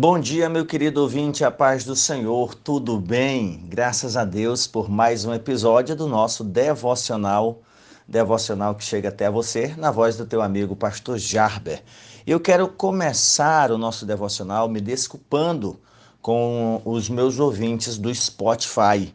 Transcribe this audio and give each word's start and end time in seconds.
Bom 0.00 0.20
dia, 0.20 0.48
meu 0.48 0.64
querido 0.64 1.02
ouvinte, 1.02 1.42
a 1.42 1.50
paz 1.50 1.82
do 1.82 1.96
Senhor, 1.96 2.54
tudo 2.54 3.00
bem? 3.00 3.64
Graças 3.66 4.16
a 4.16 4.24
Deus 4.24 4.64
por 4.64 4.88
mais 4.88 5.24
um 5.24 5.34
episódio 5.34 5.96
do 5.96 6.06
nosso 6.06 6.44
devocional, 6.44 7.62
devocional 8.06 8.76
que 8.76 8.84
chega 8.84 9.08
até 9.08 9.28
você 9.28 9.74
na 9.76 9.90
voz 9.90 10.16
do 10.16 10.24
teu 10.24 10.40
amigo 10.40 10.76
pastor 10.76 11.18
Jarber. 11.18 11.82
Eu 12.24 12.38
quero 12.38 12.68
começar 12.68 13.72
o 13.72 13.76
nosso 13.76 14.06
devocional 14.06 14.68
me 14.68 14.80
desculpando 14.80 15.80
com 16.22 16.80
os 16.84 17.10
meus 17.10 17.40
ouvintes 17.40 17.98
do 17.98 18.14
Spotify. 18.14 19.12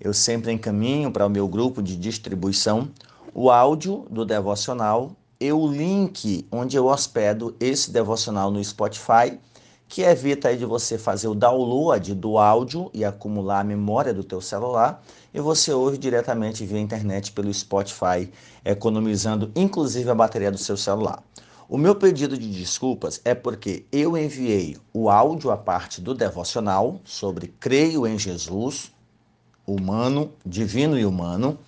Eu 0.00 0.14
sempre 0.14 0.50
encaminho 0.50 1.12
para 1.12 1.26
o 1.26 1.30
meu 1.30 1.46
grupo 1.46 1.82
de 1.82 1.94
distribuição 1.94 2.88
o 3.34 3.50
áudio 3.50 4.06
do 4.08 4.24
devocional 4.24 5.12
e 5.38 5.52
o 5.52 5.66
link 5.66 6.46
onde 6.50 6.74
eu 6.74 6.86
hospedo 6.86 7.54
esse 7.60 7.90
devocional 7.90 8.50
no 8.50 8.64
Spotify 8.64 9.38
que 9.92 10.00
evita 10.00 10.48
aí 10.48 10.56
de 10.56 10.64
você 10.64 10.96
fazer 10.96 11.28
o 11.28 11.34
download 11.34 12.14
do 12.14 12.38
áudio 12.38 12.90
e 12.94 13.04
acumular 13.04 13.60
a 13.60 13.64
memória 13.64 14.14
do 14.14 14.24
teu 14.24 14.40
celular 14.40 15.04
e 15.34 15.38
você 15.38 15.70
ouve 15.70 15.98
diretamente 15.98 16.64
via 16.64 16.80
internet 16.80 17.30
pelo 17.30 17.52
Spotify, 17.52 18.32
economizando 18.64 19.52
inclusive 19.54 20.08
a 20.08 20.14
bateria 20.14 20.50
do 20.50 20.56
seu 20.56 20.78
celular. 20.78 21.22
O 21.68 21.76
meu 21.76 21.94
pedido 21.94 22.38
de 22.38 22.50
desculpas 22.50 23.20
é 23.22 23.34
porque 23.34 23.84
eu 23.92 24.16
enviei 24.16 24.78
o 24.94 25.10
áudio 25.10 25.50
à 25.50 25.58
parte 25.58 26.00
do 26.00 26.14
devocional 26.14 26.98
sobre 27.04 27.48
creio 27.60 28.06
em 28.06 28.18
Jesus, 28.18 28.90
humano, 29.66 30.32
divino 30.42 30.98
e 30.98 31.04
humano, 31.04 31.58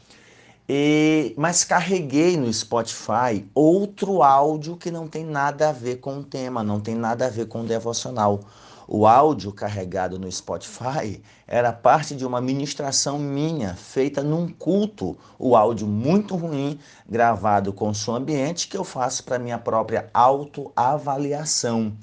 e, 0.69 1.35
mas 1.37 1.63
carreguei 1.63 2.39
no 2.39 2.51
Spotify 2.51 3.47
outro 3.55 4.23
áudio 4.23 4.77
que 4.77 4.91
não 4.91 5.07
tem 5.07 5.25
nada 5.25 5.69
a 5.69 5.73
ver 5.73 5.97
com 5.97 6.19
o 6.19 6.25
tema, 6.25 6.63
não 6.63 6.81
tem 6.81 6.95
nada 6.95 7.27
a 7.27 7.31
ver 7.31 7.47
com 7.47 7.61
o 7.61 7.67
devocional. 7.67 8.41
O 8.89 9.07
áudio 9.07 9.53
carregado 9.53 10.19
no 10.19 10.31
Spotify 10.31 11.23
era 11.47 11.73
parte 11.73 12.15
de 12.15 12.25
uma 12.25 12.41
ministração 12.41 13.19
minha, 13.19 13.75
feita 13.75 14.23
num 14.23 14.49
culto. 14.49 15.17
O 15.39 15.57
áudio 15.57 15.87
muito 15.87 16.37
ruim, 16.37 16.79
gravado 17.09 17.73
com 17.73 17.93
som 17.95 18.17
ambiente, 18.17 18.69
que 18.69 18.77
eu 18.77 18.85
faço 18.85 19.25
para 19.25 19.39
minha 19.39 19.59
própria 19.59 20.09
autoavaliação. 20.13 21.95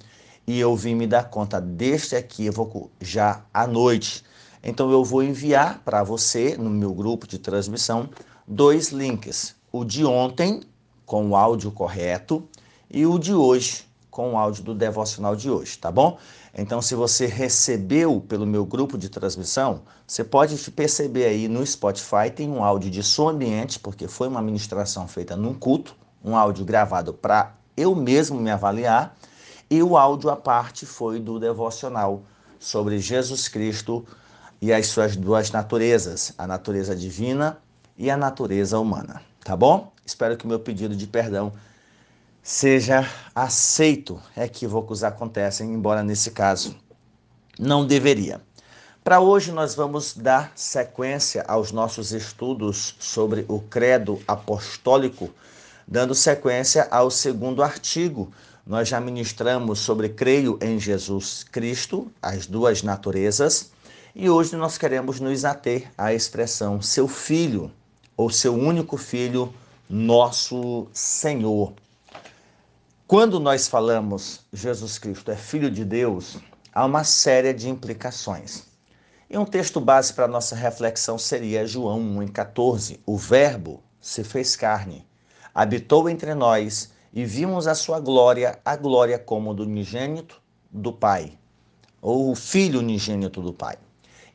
E 0.45 0.59
eu 0.59 0.75
vim 0.75 0.95
me 0.95 1.05
dar 1.05 1.29
conta 1.29 1.61
deste 1.61 2.15
equívoco 2.15 2.91
já 2.99 3.43
à 3.53 3.65
noite. 3.67 4.23
Então 4.63 4.91
eu 4.91 5.03
vou 5.03 5.23
enviar 5.23 5.81
para 5.85 6.03
você, 6.03 6.55
no 6.57 6.69
meu 6.69 6.93
grupo 6.93 7.27
de 7.27 7.39
transmissão, 7.39 8.09
dois 8.51 8.89
links: 8.89 9.55
o 9.71 9.85
de 9.85 10.05
ontem, 10.05 10.61
com 11.05 11.29
o 11.29 11.35
áudio 11.35 11.71
correto, 11.71 12.43
e 12.89 13.05
o 13.05 13.17
de 13.17 13.33
hoje, 13.33 13.85
com 14.09 14.33
o 14.33 14.37
áudio 14.37 14.61
do 14.63 14.75
devocional 14.75 15.35
de 15.37 15.49
hoje, 15.49 15.77
tá 15.77 15.89
bom? 15.89 16.17
Então, 16.53 16.81
se 16.81 16.93
você 16.93 17.25
recebeu 17.25 18.19
pelo 18.27 18.45
meu 18.45 18.65
grupo 18.65 18.97
de 18.97 19.07
transmissão, 19.07 19.83
você 20.05 20.21
pode 20.21 20.57
perceber 20.71 21.25
aí 21.25 21.47
no 21.47 21.65
Spotify 21.65 22.29
tem 22.35 22.49
um 22.49 22.61
áudio 22.61 22.91
de 22.91 23.01
som 23.01 23.29
ambiente, 23.29 23.79
porque 23.79 24.05
foi 24.05 24.27
uma 24.27 24.41
ministração 24.41 25.07
feita 25.07 25.37
num 25.37 25.53
culto, 25.53 25.95
um 26.23 26.35
áudio 26.35 26.65
gravado 26.65 27.13
para 27.13 27.55
eu 27.77 27.95
mesmo 27.95 28.37
me 28.37 28.51
avaliar, 28.51 29.15
e 29.69 29.81
o 29.81 29.95
áudio 29.95 30.29
à 30.29 30.35
parte 30.35 30.85
foi 30.85 31.21
do 31.21 31.39
devocional 31.39 32.23
sobre 32.59 32.99
Jesus 32.99 33.47
Cristo 33.47 34.05
e 34.61 34.73
as 34.73 34.87
suas 34.87 35.15
duas 35.15 35.51
naturezas, 35.51 36.33
a 36.37 36.45
natureza 36.45 36.93
divina 36.93 37.57
e 37.97 38.09
a 38.09 38.17
natureza 38.17 38.79
humana, 38.79 39.21
tá 39.43 39.55
bom? 39.55 39.91
Espero 40.05 40.35
que 40.35 40.45
o 40.45 40.47
meu 40.47 40.59
pedido 40.59 40.95
de 40.95 41.07
perdão 41.07 41.53
seja 42.43 43.07
aceito. 43.35 44.19
Equívocos 44.35 45.03
acontecem, 45.03 45.73
embora 45.73 46.03
nesse 46.03 46.31
caso 46.31 46.75
não 47.59 47.85
deveria. 47.85 48.41
Para 49.03 49.19
hoje, 49.19 49.51
nós 49.51 49.73
vamos 49.73 50.13
dar 50.13 50.51
sequência 50.55 51.43
aos 51.47 51.71
nossos 51.71 52.11
estudos 52.11 52.95
sobre 52.99 53.45
o 53.47 53.59
credo 53.59 54.21
apostólico, 54.27 55.29
dando 55.87 56.13
sequência 56.13 56.87
ao 56.91 57.09
segundo 57.09 57.63
artigo. 57.63 58.31
Nós 58.65 58.87
já 58.87 59.01
ministramos 59.01 59.79
sobre 59.79 60.09
creio 60.09 60.57
em 60.61 60.79
Jesus 60.79 61.43
Cristo, 61.43 62.11
as 62.21 62.45
duas 62.45 62.83
naturezas, 62.83 63.71
e 64.13 64.29
hoje 64.29 64.55
nós 64.55 64.77
queremos 64.77 65.19
nos 65.19 65.45
ater 65.45 65.91
à 65.97 66.13
expressão 66.13 66.81
seu 66.81 67.07
filho 67.07 67.71
ou 68.21 68.29
seu 68.29 68.53
único 68.53 68.97
filho, 68.97 69.51
nosso 69.89 70.87
Senhor. 70.93 71.73
Quando 73.07 73.39
nós 73.39 73.67
falamos 73.67 74.41
Jesus 74.53 74.99
Cristo 74.99 75.31
é 75.31 75.35
filho 75.35 75.71
de 75.71 75.83
Deus, 75.83 76.37
há 76.71 76.85
uma 76.85 77.03
série 77.03 77.51
de 77.51 77.67
implicações. 77.67 78.67
E 79.27 79.35
um 79.39 79.43
texto 79.43 79.81
base 79.81 80.13
para 80.13 80.27
nossa 80.27 80.55
reflexão 80.55 81.17
seria 81.17 81.65
João 81.65 81.99
1,14. 81.99 82.99
O 83.07 83.17
Verbo 83.17 83.81
se 83.99 84.23
fez 84.23 84.55
carne, 84.55 85.03
habitou 85.51 86.07
entre 86.07 86.35
nós 86.35 86.91
e 87.11 87.25
vimos 87.25 87.65
a 87.65 87.73
sua 87.73 87.99
glória, 87.99 88.59
a 88.63 88.75
glória 88.75 89.17
como 89.17 89.51
do 89.51 89.63
unigênito 89.63 90.39
do 90.69 90.93
Pai, 90.93 91.39
ou 91.99 92.29
o 92.29 92.35
Filho 92.35 92.81
unigênito 92.81 93.41
do 93.41 93.51
Pai. 93.51 93.77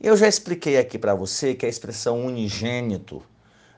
Eu 0.01 0.17
já 0.17 0.27
expliquei 0.27 0.77
aqui 0.77 0.99
para 0.99 1.15
você 1.15 1.55
que 1.55 1.65
a 1.65 1.69
expressão 1.69 2.27
unigênito 2.27 3.23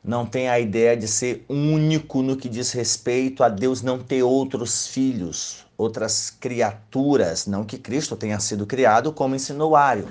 não 0.08 0.24
tem 0.24 0.48
a 0.48 0.58
ideia 0.58 0.96
de 0.96 1.06
ser 1.06 1.44
único 1.50 2.22
no 2.22 2.34
que 2.34 2.48
diz 2.48 2.72
respeito 2.72 3.44
a 3.44 3.50
Deus 3.50 3.82
não 3.82 3.98
ter 3.98 4.22
outros 4.22 4.86
filhos, 4.86 5.66
outras 5.76 6.30
criaturas, 6.30 7.46
não 7.46 7.62
que 7.62 7.76
Cristo 7.76 8.16
tenha 8.16 8.40
sido 8.40 8.64
criado 8.64 9.12
como 9.12 9.34
insinuário. 9.34 10.08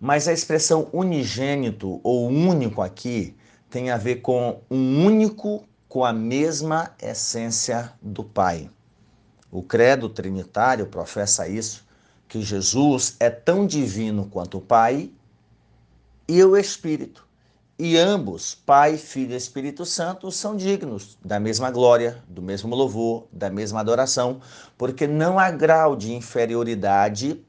Mas 0.00 0.28
a 0.28 0.32
expressão 0.32 0.88
unigênito 0.92 2.00
ou 2.04 2.28
único 2.28 2.80
aqui 2.80 3.34
tem 3.68 3.90
a 3.90 3.96
ver 3.96 4.20
com 4.20 4.60
um 4.70 5.04
único 5.04 5.64
com 5.88 6.04
a 6.04 6.12
mesma 6.12 6.92
essência 7.02 7.92
do 8.00 8.22
Pai. 8.22 8.70
O 9.50 9.64
credo 9.64 10.08
trinitário 10.08 10.86
professa 10.86 11.48
isso, 11.48 11.84
que 12.28 12.40
Jesus 12.40 13.16
é 13.18 13.30
tão 13.30 13.66
divino 13.66 14.26
quanto 14.26 14.58
o 14.58 14.62
Pai 14.62 15.10
e 16.28 16.40
o 16.44 16.56
Espírito 16.56 17.26
e 17.78 17.96
ambos, 17.96 18.56
Pai, 18.56 18.96
Filho 18.96 19.34
e 19.34 19.36
Espírito 19.36 19.86
Santo, 19.86 20.32
são 20.32 20.56
dignos 20.56 21.16
da 21.24 21.38
mesma 21.38 21.70
glória, 21.70 22.20
do 22.26 22.42
mesmo 22.42 22.74
louvor, 22.74 23.28
da 23.32 23.48
mesma 23.48 23.78
adoração, 23.78 24.40
porque 24.76 25.06
não 25.06 25.38
há 25.38 25.48
grau 25.52 25.94
de 25.94 26.12
inferioridade 26.12 27.40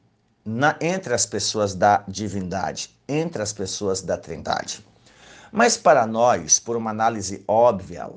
na, 0.46 0.76
entre 0.80 1.16
as 1.16 1.26
pessoas 1.26 1.74
da 1.74 2.04
divindade, 2.08 2.92
entre 3.08 3.42
as 3.42 3.52
pessoas 3.52 4.02
da 4.04 4.18
Trindade. 4.18 4.86
Mas 5.52 5.78
para 5.78 6.06
nós, 6.06 6.60
por 6.60 6.78
uma 6.78 6.92
análise 6.92 7.44
óbvia, 7.48 8.08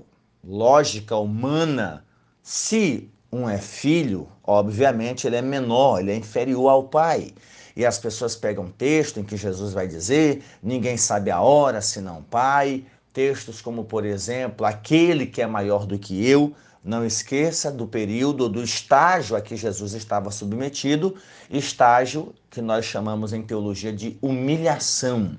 lógica, 0.45 1.17
humana, 1.17 2.05
se 2.43 3.11
um 3.33 3.49
é 3.49 3.57
filho, 3.57 4.29
obviamente 4.45 5.27
ele 5.27 5.37
é 5.37 5.43
menor, 5.43 6.01
ele 6.01 6.13
é 6.13 6.17
inferior 6.17 6.69
ao 6.69 6.85
pai 6.85 7.33
e 7.77 7.87
as 7.87 7.99
pessoas 7.99 8.37
pegam 8.37 8.69
texto 8.69 9.19
em 9.19 9.25
que 9.25 9.37
Jesus 9.37 9.73
vai 9.73 9.87
dizer: 9.87 10.43
ninguém 10.63 10.97
sabe 10.97 11.31
a 11.31 11.41
hora 11.41 11.81
senão 11.81 12.19
o 12.19 12.23
Pai. 12.23 12.85
Textos 13.13 13.61
como, 13.61 13.85
por 13.85 14.07
exemplo, 14.07 14.65
aquele 14.65 15.27
que 15.27 15.43
é 15.43 15.47
maior 15.47 15.85
do 15.85 15.99
que 15.99 16.27
eu. 16.27 16.55
Não 16.85 17.05
esqueça 17.05 17.71
do 17.71 17.87
período, 17.87 18.49
do 18.49 18.63
estágio 18.63 19.37
a 19.37 19.41
que 19.41 19.55
Jesus 19.55 19.93
estava 19.93 20.33
submetido, 20.33 21.15
estágio 21.49 22.35
que 22.51 22.61
nós 22.61 22.85
chamamos 22.85 23.33
em 23.33 23.43
teologia 23.43 23.93
de 23.93 24.19
humilhação. 24.21 25.37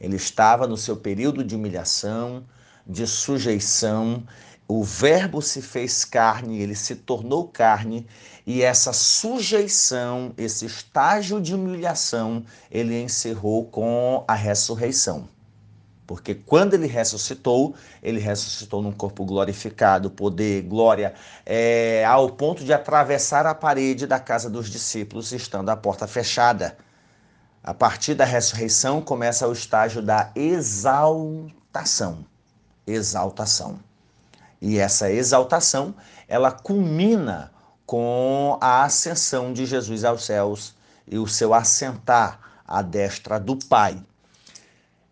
Ele 0.00 0.16
estava 0.16 0.66
no 0.66 0.76
seu 0.76 0.96
período 0.96 1.44
de 1.44 1.54
humilhação, 1.54 2.42
de 2.84 3.06
sujeição, 3.06 4.24
o 4.70 4.84
Verbo 4.84 5.42
se 5.42 5.60
fez 5.60 6.04
carne, 6.04 6.60
ele 6.60 6.76
se 6.76 6.94
tornou 6.94 7.48
carne, 7.48 8.06
e 8.46 8.62
essa 8.62 8.92
sujeição, 8.92 10.32
esse 10.38 10.64
estágio 10.64 11.40
de 11.40 11.52
humilhação, 11.52 12.44
ele 12.70 13.02
encerrou 13.02 13.64
com 13.64 14.24
a 14.28 14.34
ressurreição. 14.34 15.28
Porque 16.06 16.36
quando 16.36 16.74
ele 16.74 16.86
ressuscitou, 16.86 17.74
ele 18.00 18.20
ressuscitou 18.20 18.80
num 18.80 18.92
corpo 18.92 19.24
glorificado, 19.24 20.08
poder, 20.08 20.62
glória, 20.62 21.14
é, 21.44 22.04
ao 22.04 22.30
ponto 22.30 22.62
de 22.62 22.72
atravessar 22.72 23.46
a 23.46 23.54
parede 23.56 24.06
da 24.06 24.20
casa 24.20 24.48
dos 24.48 24.70
discípulos, 24.70 25.32
estando 25.32 25.68
a 25.70 25.76
porta 25.76 26.06
fechada. 26.06 26.78
A 27.60 27.74
partir 27.74 28.14
da 28.14 28.24
ressurreição 28.24 29.02
começa 29.02 29.48
o 29.48 29.52
estágio 29.52 30.00
da 30.00 30.30
exaltação. 30.36 32.24
Exaltação. 32.86 33.89
E 34.60 34.78
essa 34.78 35.10
exaltação, 35.10 35.94
ela 36.28 36.52
culmina 36.52 37.50
com 37.86 38.58
a 38.60 38.84
ascensão 38.84 39.52
de 39.52 39.66
Jesus 39.66 40.04
aos 40.04 40.24
céus 40.24 40.74
e 41.06 41.18
o 41.18 41.26
seu 41.26 41.52
assentar 41.52 42.38
à 42.66 42.82
destra 42.82 43.40
do 43.40 43.56
Pai. 43.56 44.00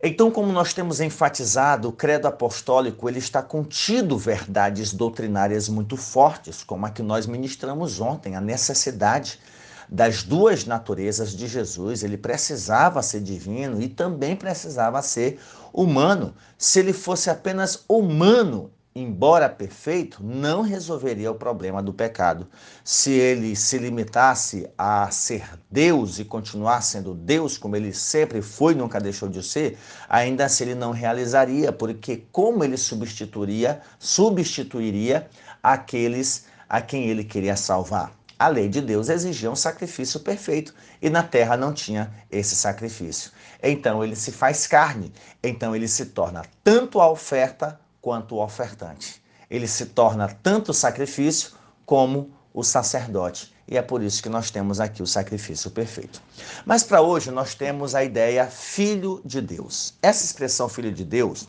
Então, 0.01 0.31
como 0.31 0.53
nós 0.53 0.73
temos 0.73 1.01
enfatizado, 1.01 1.89
o 1.89 1.93
credo 1.93 2.29
apostólico 2.29 3.09
ele 3.09 3.19
está 3.19 3.43
contido 3.43 4.17
verdades 4.17 4.93
doutrinárias 4.93 5.69
muito 5.69 5.97
fortes, 5.97 6.63
como 6.63 6.87
a 6.87 6.91
que 6.91 7.03
nós 7.03 7.27
ministramos 7.27 8.01
ontem, 8.01 8.37
a 8.37 8.41
necessidade 8.41 9.41
das 9.89 10.23
duas 10.23 10.65
naturezas 10.65 11.35
de 11.35 11.49
Jesus. 11.49 12.05
Ele 12.05 12.17
precisava 12.17 13.03
ser 13.03 13.21
divino 13.21 13.83
e 13.83 13.89
também 13.89 14.37
precisava 14.37 15.03
ser 15.03 15.41
humano. 15.73 16.33
Se 16.57 16.79
ele 16.79 16.93
fosse 16.93 17.29
apenas 17.29 17.85
humano, 17.89 18.71
embora 18.95 19.49
perfeito, 19.49 20.23
não 20.23 20.63
resolveria 20.63 21.31
o 21.31 21.35
problema 21.35 21.83
do 21.83 21.93
pecado. 21.93 22.49
Se 22.83 23.11
ele 23.11 23.55
se 23.55 23.79
limitasse 23.79 24.69
a 24.77 25.11
ser 25.11 25.49
Deus 25.71 26.19
e 26.19 26.25
continuar 26.25 26.81
sendo 26.81 27.15
Deus, 27.15 27.57
como 27.57 27.77
ele 27.77 27.93
sempre 27.93 28.43
foi, 28.43 28.75
nunca 28.75 29.01
deixou 29.01 29.29
de 29.29 29.43
ser, 29.43 29.79
ainda 30.09 30.45
assim 30.45 30.65
ele 30.65 30.75
não 30.75 30.91
realizaria, 30.91 31.73
porque 31.73 32.25
como 32.33 32.65
ele 32.65 32.77
substituiria, 32.77 33.81
substituiria 33.99 35.29
aqueles 35.63 36.47
a 36.69 36.81
quem 36.81 37.05
ele 37.09 37.25
queria 37.25 37.57
salvar. 37.57 38.13
A 38.39 38.47
lei 38.47 38.69
de 38.69 38.81
Deus 38.81 39.09
exigia 39.09 39.51
um 39.51 39.57
sacrifício 39.57 40.21
perfeito 40.21 40.73
e 41.03 41.11
na 41.11 41.25
terra 41.25 41.57
não 41.57 41.73
tinha 41.73 42.13
esse 42.31 42.55
sacrifício. 42.55 43.33
Então 43.61 44.05
ele 44.05 44.15
se 44.15 44.31
faz 44.31 44.65
carne, 44.65 45.13
então 45.43 45.75
ele 45.75 45.89
se 45.89 46.07
torna 46.07 46.45
tanto 46.63 47.01
a 47.01 47.11
oferta 47.11 47.81
quanto 48.01 48.35
o 48.35 48.43
ofertante. 48.43 49.23
Ele 49.51 49.67
se 49.67 49.87
torna 49.87 50.29
tanto 50.29 50.71
o 50.71 50.75
sacrifício 50.75 51.53
como 51.85 52.31
o 52.53 52.63
sacerdote. 52.63 53.55
E 53.67 53.77
é 53.77 53.83
por 53.83 54.03
isso 54.03 54.23
que 54.23 54.29
nós 54.29 54.51
temos 54.51 54.81
aqui 54.81 55.03
o 55.03 55.07
sacrifício 55.07 55.71
perfeito. 55.71 56.23
Mas 56.65 56.83
para 56.83 57.03
hoje 57.03 57.31
nós 57.31 57.55
temos 57.55 57.95
a 57.95 58.03
ideia 58.03 58.47
filho 58.47 59.21
de 59.25 59.41
Deus. 59.41 59.95
Essa 60.03 60.25
expressão 60.25 60.69
filho 60.69 60.91
de 60.91 61.05
Deus 61.05 61.47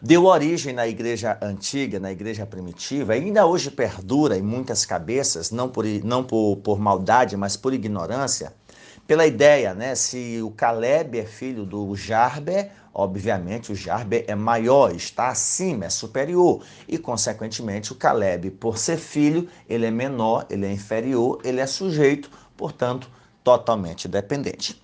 deu 0.00 0.24
origem 0.26 0.74
na 0.74 0.86
igreja 0.86 1.38
antiga, 1.40 1.98
na 1.98 2.12
igreja 2.12 2.44
primitiva, 2.44 3.16
e 3.16 3.24
ainda 3.24 3.46
hoje 3.46 3.70
perdura 3.70 4.36
em 4.36 4.42
muitas 4.42 4.84
cabeças, 4.84 5.50
não 5.50 5.68
por, 5.68 5.86
não 6.04 6.22
por, 6.22 6.56
por 6.58 6.78
maldade, 6.78 7.36
mas 7.36 7.56
por 7.56 7.72
ignorância, 7.72 8.52
pela 9.06 9.26
ideia, 9.26 9.74
né? 9.74 9.94
Se 9.94 10.40
o 10.42 10.50
Caleb 10.50 11.18
é 11.18 11.24
filho 11.24 11.64
do 11.64 11.94
Jarbe, 11.94 12.70
obviamente 12.98 13.70
o 13.70 13.74
Jarbe 13.74 14.24
é 14.26 14.34
maior, 14.34 14.94
está 14.94 15.28
acima, 15.28 15.84
é 15.84 15.90
superior. 15.90 16.64
E, 16.88 16.96
consequentemente, 16.96 17.92
o 17.92 17.94
Caleb, 17.94 18.50
por 18.52 18.78
ser 18.78 18.96
filho, 18.96 19.46
ele 19.68 19.84
é 19.84 19.90
menor, 19.90 20.46
ele 20.48 20.64
é 20.64 20.72
inferior, 20.72 21.38
ele 21.44 21.60
é 21.60 21.66
sujeito, 21.66 22.30
portanto, 22.56 23.10
totalmente 23.44 24.08
dependente. 24.08 24.82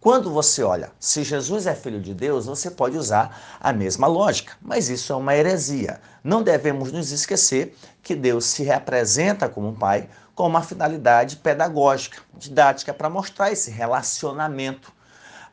Quando 0.00 0.32
você 0.32 0.64
olha, 0.64 0.90
se 0.98 1.22
Jesus 1.22 1.68
é 1.68 1.76
filho 1.76 2.00
de 2.00 2.12
Deus, 2.12 2.46
você 2.46 2.68
pode 2.68 2.98
usar 2.98 3.58
a 3.60 3.72
mesma 3.72 4.08
lógica, 4.08 4.54
mas 4.60 4.88
isso 4.88 5.12
é 5.12 5.16
uma 5.16 5.36
heresia. 5.36 6.00
Não 6.24 6.42
devemos 6.42 6.90
nos 6.90 7.12
esquecer 7.12 7.76
que 8.02 8.16
Deus 8.16 8.46
se 8.46 8.64
representa 8.64 9.48
como 9.48 9.68
um 9.68 9.74
pai 9.74 10.08
com 10.34 10.48
uma 10.48 10.62
finalidade 10.62 11.36
pedagógica, 11.36 12.18
didática, 12.36 12.92
para 12.92 13.08
mostrar 13.08 13.52
esse 13.52 13.70
relacionamento. 13.70 14.92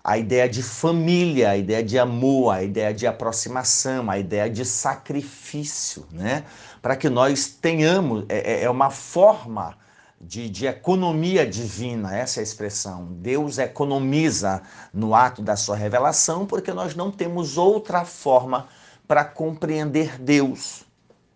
A 0.09 0.17
ideia 0.17 0.50
de 0.50 0.63
família, 0.63 1.51
a 1.51 1.57
ideia 1.57 1.83
de 1.83 2.00
amor, 2.00 2.50
a 2.50 2.63
ideia 2.63 2.91
de 2.91 3.06
aproximação, 3.06 4.09
a 4.09 4.17
ideia 4.17 4.50
de 4.50 4.65
sacrifício, 4.65 6.03
né? 6.11 6.45
Para 6.81 6.95
que 6.95 7.07
nós 7.07 7.45
tenhamos, 7.45 8.25
é, 8.27 8.53
é, 8.53 8.63
é 8.63 8.69
uma 8.71 8.89
forma 8.89 9.77
de, 10.19 10.50
de, 10.50 10.65
economia 10.65 11.45
divina, 11.45 12.17
essa 12.17 12.39
é 12.39 12.41
a 12.41 12.44
expressão. 12.44 13.06
Deus 13.11 13.59
economiza 13.59 14.63
no 14.91 15.13
ato 15.13 15.44
da 15.44 15.56
sua 15.56 15.75
revelação, 15.75 16.44
porque 16.44 16.73
nós 16.73 16.95
não 16.95 17.11
temos 17.11 17.56
outra 17.56 18.03
forma 18.03 18.67
para 19.07 19.23
compreender 19.23 20.19
Deus. 20.19 20.88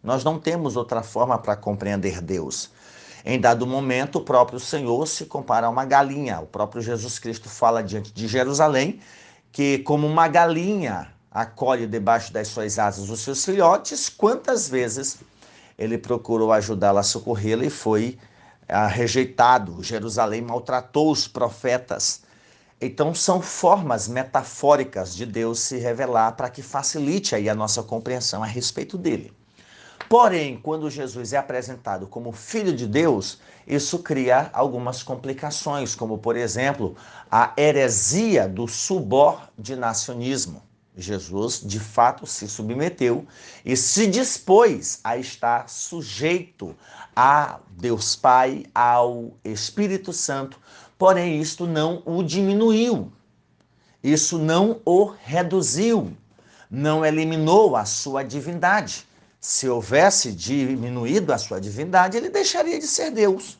Nós 0.01 0.23
não 0.23 0.39
temos 0.39 0.75
outra 0.75 1.03
forma 1.03 1.37
para 1.37 1.55
compreender 1.55 2.21
Deus. 2.21 2.71
Em 3.25 3.39
dado 3.39 3.65
momento, 3.65 4.17
o 4.17 4.21
próprio 4.21 4.59
Senhor 4.59 5.07
se 5.07 5.25
compara 5.25 5.67
a 5.67 5.69
uma 5.69 5.85
galinha. 5.85 6.41
O 6.41 6.45
próprio 6.45 6.81
Jesus 6.81 7.17
Cristo 7.17 7.47
fala 7.47 7.81
diante 7.81 8.11
de 8.11 8.27
Jerusalém 8.27 8.99
que, 9.51 9.77
como 9.79 10.05
uma 10.05 10.27
galinha 10.27 11.13
acolhe 11.31 11.87
debaixo 11.87 12.33
das 12.33 12.49
suas 12.49 12.77
asas 12.77 13.09
os 13.09 13.21
seus 13.21 13.43
filhotes, 13.45 14.09
quantas 14.09 14.67
vezes 14.67 15.19
ele 15.77 15.97
procurou 15.97 16.51
ajudá-la 16.51 16.99
a 16.99 17.03
socorrê-la 17.03 17.65
e 17.65 17.69
foi 17.69 18.17
ah, 18.67 18.87
rejeitado. 18.87 19.81
Jerusalém 19.81 20.41
maltratou 20.41 21.11
os 21.11 21.27
profetas. 21.27 22.23
Então 22.79 23.15
são 23.15 23.41
formas 23.41 24.07
metafóricas 24.07 25.15
de 25.15 25.25
Deus 25.25 25.59
se 25.59 25.77
revelar 25.77 26.33
para 26.33 26.49
que 26.49 26.61
facilite 26.61 27.33
aí 27.35 27.47
a 27.47 27.55
nossa 27.55 27.81
compreensão 27.81 28.43
a 28.43 28.45
respeito 28.45 28.97
dele. 28.97 29.33
Porém, 30.09 30.59
quando 30.61 30.89
Jesus 30.89 31.33
é 31.33 31.37
apresentado 31.37 32.07
como 32.07 32.31
filho 32.31 32.73
de 32.73 32.85
Deus, 32.85 33.39
isso 33.65 33.99
cria 33.99 34.49
algumas 34.53 35.01
complicações, 35.01 35.95
como 35.95 36.17
por 36.17 36.35
exemplo, 36.35 36.95
a 37.31 37.53
heresia 37.57 38.47
do 38.47 38.67
subordinacionismo. 38.67 40.61
Jesus, 40.95 41.59
de 41.63 41.79
fato, 41.79 42.27
se 42.27 42.47
submeteu 42.47 43.25
e 43.65 43.75
se 43.75 44.05
dispôs 44.05 44.99
a 45.03 45.17
estar 45.17 45.67
sujeito 45.67 46.75
a 47.15 47.59
Deus 47.71 48.15
Pai, 48.15 48.65
ao 48.75 49.31
Espírito 49.43 50.13
Santo, 50.13 50.59
porém 50.97 51.41
isto 51.41 51.65
não 51.65 52.03
o 52.05 52.21
diminuiu, 52.21 53.11
isso 54.03 54.37
não 54.37 54.81
o 54.85 55.05
reduziu, 55.05 56.15
não 56.69 57.03
eliminou 57.03 57.75
a 57.75 57.85
sua 57.85 58.23
divindade. 58.23 59.07
Se 59.45 59.67
houvesse 59.67 60.31
diminuído 60.31 61.33
a 61.33 61.37
sua 61.37 61.59
divindade, 61.59 62.15
ele 62.15 62.29
deixaria 62.29 62.79
de 62.79 62.87
ser 62.87 63.11
Deus. 63.11 63.59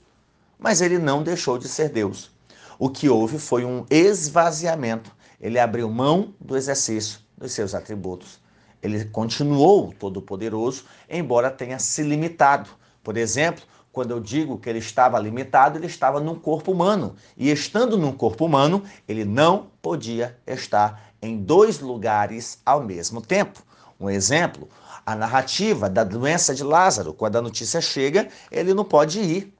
Mas 0.58 0.80
ele 0.80 0.98
não 0.98 1.22
deixou 1.22 1.58
de 1.58 1.68
ser 1.68 1.90
Deus. 1.90 2.32
O 2.80 2.90
que 2.90 3.10
houve 3.10 3.38
foi 3.38 3.66
um 3.66 3.86
esvaziamento. 3.90 5.12
Ele 5.42 5.60
abriu 5.60 5.90
mão 5.90 6.34
do 6.40 6.56
exercício 6.56 7.20
dos 7.38 7.52
seus 7.52 7.76
atributos. 7.76 8.40
Ele 8.82 9.04
continuou 9.04 9.92
todo-poderoso, 10.00 10.86
embora 11.10 11.52
tenha 11.52 11.78
se 11.80 12.02
limitado. 12.02 12.70
Por 13.04 13.18
exemplo, 13.18 13.66
quando 13.92 14.12
eu 14.12 14.22
digo 14.22 14.58
que 14.58 14.70
ele 14.70 14.80
estava 14.80 15.20
limitado, 15.20 15.78
ele 15.78 15.88
estava 15.88 16.22
num 16.22 16.36
corpo 16.36 16.72
humano. 16.72 17.14
E 17.36 17.52
estando 17.52 17.98
num 17.98 18.14
corpo 18.14 18.46
humano, 18.46 18.86
ele 19.06 19.26
não 19.26 19.68
podia 19.82 20.40
estar 20.48 21.12
em 21.22 21.38
dois 21.38 21.82
lugares 21.82 22.62
ao 22.66 22.82
mesmo 22.82 23.20
tempo. 23.20 23.62
Um 24.00 24.10
exemplo, 24.10 24.68
a 25.06 25.16
narrativa 25.16 25.90
da 25.90 26.04
doença 26.04 26.54
de 26.56 26.64
Lázaro. 26.64 27.14
Quando 27.14 27.38
a 27.38 27.42
notícia 27.42 27.82
chega, 27.82 28.28
ele 28.52 28.74
não 28.74 28.86
pode 28.86 29.20
ir. 29.20 29.54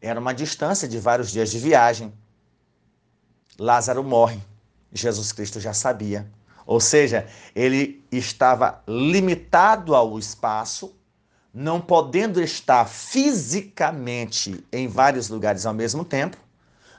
Era 0.00 0.20
uma 0.20 0.32
distância 0.32 0.88
de 0.88 0.98
vários 0.98 1.30
dias 1.30 1.50
de 1.50 1.58
viagem. 1.58 2.12
Lázaro 3.58 4.02
morre. 4.02 4.40
Jesus 4.92 5.32
Cristo 5.32 5.60
já 5.60 5.72
sabia. 5.72 6.30
Ou 6.66 6.80
seja, 6.80 7.26
ele 7.54 8.04
estava 8.12 8.82
limitado 8.86 9.94
ao 9.94 10.18
espaço, 10.18 10.94
não 11.52 11.80
podendo 11.80 12.40
estar 12.40 12.86
fisicamente 12.86 14.64
em 14.72 14.86
vários 14.86 15.28
lugares 15.28 15.66
ao 15.66 15.74
mesmo 15.74 16.04
tempo. 16.04 16.36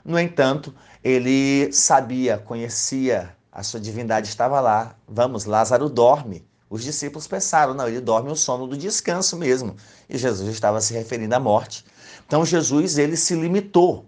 No 0.04 0.18
entanto, 0.18 0.74
ele 1.02 1.72
sabia, 1.72 2.38
conhecia, 2.38 3.34
a 3.50 3.62
sua 3.62 3.80
divindade 3.80 4.28
estava 4.28 4.60
lá. 4.60 4.94
Vamos, 5.08 5.44
Lázaro 5.44 5.88
dorme. 5.88 6.44
Os 6.72 6.82
discípulos 6.82 7.26
pensaram, 7.26 7.74
não, 7.74 7.86
ele 7.86 8.00
dorme 8.00 8.30
o 8.30 8.34
sono 8.34 8.66
do 8.66 8.78
descanso 8.78 9.36
mesmo. 9.36 9.76
E 10.08 10.16
Jesus 10.16 10.48
estava 10.48 10.80
se 10.80 10.94
referindo 10.94 11.34
à 11.34 11.38
morte. 11.38 11.84
Então 12.26 12.46
Jesus, 12.46 12.96
ele 12.96 13.14
se 13.14 13.34
limitou. 13.34 14.06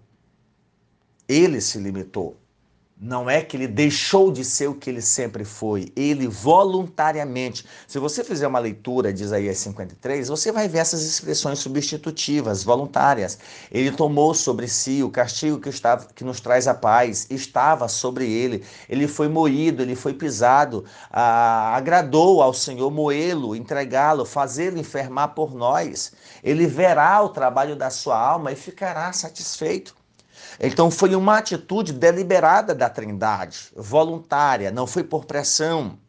Ele 1.29 1.61
se 1.61 1.77
limitou. 1.77 2.35
Não 3.05 3.29
é 3.29 3.39
que 3.39 3.55
ele 3.55 3.67
deixou 3.67 4.31
de 4.31 4.43
ser 4.43 4.67
o 4.67 4.73
que 4.73 4.89
ele 4.89 4.99
sempre 4.99 5.45
foi, 5.45 5.93
ele 5.95 6.27
voluntariamente. 6.27 7.63
Se 7.87 7.99
você 7.99 8.23
fizer 8.23 8.47
uma 8.47 8.57
leitura 8.57 9.13
de 9.13 9.21
Isaías 9.21 9.59
53, 9.59 10.27
você 10.27 10.51
vai 10.51 10.67
ver 10.67 10.79
essas 10.79 11.03
expressões 11.03 11.59
substitutivas, 11.59 12.63
voluntárias. 12.63 13.37
Ele 13.71 13.91
tomou 13.91 14.33
sobre 14.33 14.67
si 14.67 15.03
o 15.03 15.11
castigo 15.11 15.59
que, 15.59 15.69
estava, 15.69 16.07
que 16.15 16.23
nos 16.23 16.39
traz 16.39 16.67
a 16.67 16.73
paz, 16.73 17.27
estava 17.29 17.87
sobre 17.87 18.27
ele. 18.27 18.65
Ele 18.89 19.07
foi 19.07 19.27
moído, 19.27 19.83
ele 19.83 19.95
foi 19.95 20.15
pisado, 20.15 20.83
ah, 21.11 21.75
agradou 21.75 22.41
ao 22.41 22.55
Senhor 22.55 22.89
moê-lo, 22.89 23.55
entregá-lo, 23.55 24.25
fazê-lo 24.25 24.79
enfermar 24.79 25.35
por 25.35 25.53
nós. 25.53 26.11
Ele 26.43 26.65
verá 26.65 27.21
o 27.21 27.29
trabalho 27.29 27.75
da 27.75 27.91
sua 27.91 28.19
alma 28.19 28.51
e 28.51 28.55
ficará 28.55 29.13
satisfeito. 29.13 29.95
Então 30.59 30.89
foi 30.89 31.15
uma 31.15 31.37
atitude 31.37 31.93
deliberada 31.93 32.73
da 32.73 32.89
Trindade, 32.89 33.71
voluntária, 33.75 34.71
não 34.71 34.87
foi 34.87 35.03
por 35.03 35.25
pressão. 35.25 35.99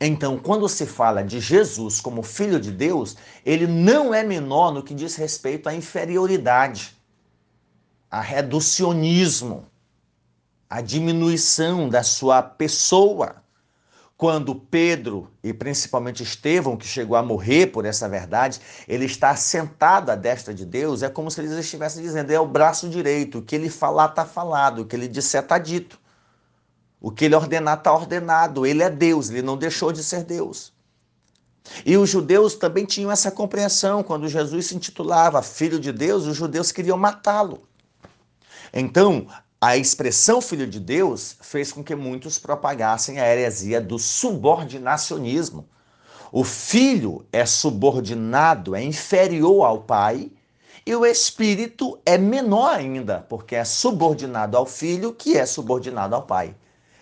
Então, 0.00 0.38
quando 0.38 0.68
se 0.68 0.86
fala 0.86 1.22
de 1.22 1.40
Jesus 1.40 2.00
como 2.00 2.22
filho 2.22 2.60
de 2.60 2.70
Deus, 2.70 3.16
ele 3.44 3.66
não 3.66 4.14
é 4.14 4.22
menor 4.22 4.72
no 4.72 4.82
que 4.82 4.94
diz 4.94 5.16
respeito 5.16 5.68
à 5.68 5.74
inferioridade, 5.74 6.96
a 8.10 8.20
reducionismo, 8.20 9.66
a 10.68 10.80
diminuição 10.80 11.88
da 11.88 12.02
sua 12.02 12.42
pessoa. 12.42 13.42
Quando 14.16 14.54
Pedro 14.54 15.30
e 15.42 15.52
principalmente 15.52 16.22
Estevão, 16.22 16.76
que 16.76 16.86
chegou 16.86 17.16
a 17.16 17.22
morrer 17.22 17.66
por 17.66 17.84
essa 17.84 18.08
verdade, 18.08 18.60
ele 18.88 19.04
está 19.04 19.36
sentado 19.36 20.10
à 20.10 20.14
destra 20.14 20.54
de 20.54 20.64
Deus, 20.64 21.02
é 21.02 21.08
como 21.08 21.30
se 21.30 21.40
eles 21.40 21.52
estivessem 21.52 22.02
dizendo: 22.02 22.30
é 22.30 22.40
o 22.40 22.46
braço 22.46 22.88
direito, 22.88 23.38
o 23.38 23.42
que 23.42 23.54
ele 23.54 23.68
falar 23.68 24.06
está 24.06 24.24
falado, 24.24 24.80
o 24.80 24.86
que 24.86 24.96
ele 24.96 25.08
disser 25.08 25.42
está 25.42 25.58
dito. 25.58 26.00
O 27.00 27.10
que 27.10 27.26
ele 27.26 27.36
ordenar 27.36 27.78
está 27.78 27.92
ordenado. 27.92 28.66
Ele 28.66 28.82
é 28.82 28.90
Deus, 28.90 29.28
ele 29.30 29.42
não 29.42 29.56
deixou 29.56 29.92
de 29.92 30.02
ser 30.02 30.24
Deus. 30.24 30.72
E 31.84 31.96
os 31.96 32.08
judeus 32.08 32.54
também 32.54 32.84
tinham 32.84 33.10
essa 33.10 33.30
compreensão. 33.30 34.02
Quando 34.02 34.28
Jesus 34.28 34.66
se 34.66 34.76
intitulava 34.76 35.42
Filho 35.42 35.78
de 35.78 35.92
Deus, 35.92 36.24
os 36.24 36.36
judeus 36.36 36.72
queriam 36.72 36.96
matá-lo. 36.96 37.68
Então, 38.72 39.26
a 39.66 39.76
expressão 39.76 40.40
filho 40.40 40.64
de 40.64 40.78
Deus 40.78 41.36
fez 41.40 41.72
com 41.72 41.82
que 41.82 41.96
muitos 41.96 42.38
propagassem 42.38 43.18
a 43.18 43.26
heresia 43.28 43.80
do 43.80 43.98
subordinacionismo. 43.98 45.68
O 46.30 46.44
filho 46.44 47.26
é 47.32 47.44
subordinado, 47.44 48.76
é 48.76 48.84
inferior 48.84 49.66
ao 49.66 49.80
pai, 49.80 50.30
e 50.86 50.94
o 50.94 51.04
espírito 51.04 51.98
é 52.06 52.16
menor 52.16 52.76
ainda, 52.76 53.26
porque 53.28 53.56
é 53.56 53.64
subordinado 53.64 54.56
ao 54.56 54.66
filho, 54.66 55.12
que 55.12 55.36
é 55.36 55.44
subordinado 55.44 56.14
ao 56.14 56.22
pai. 56.22 56.54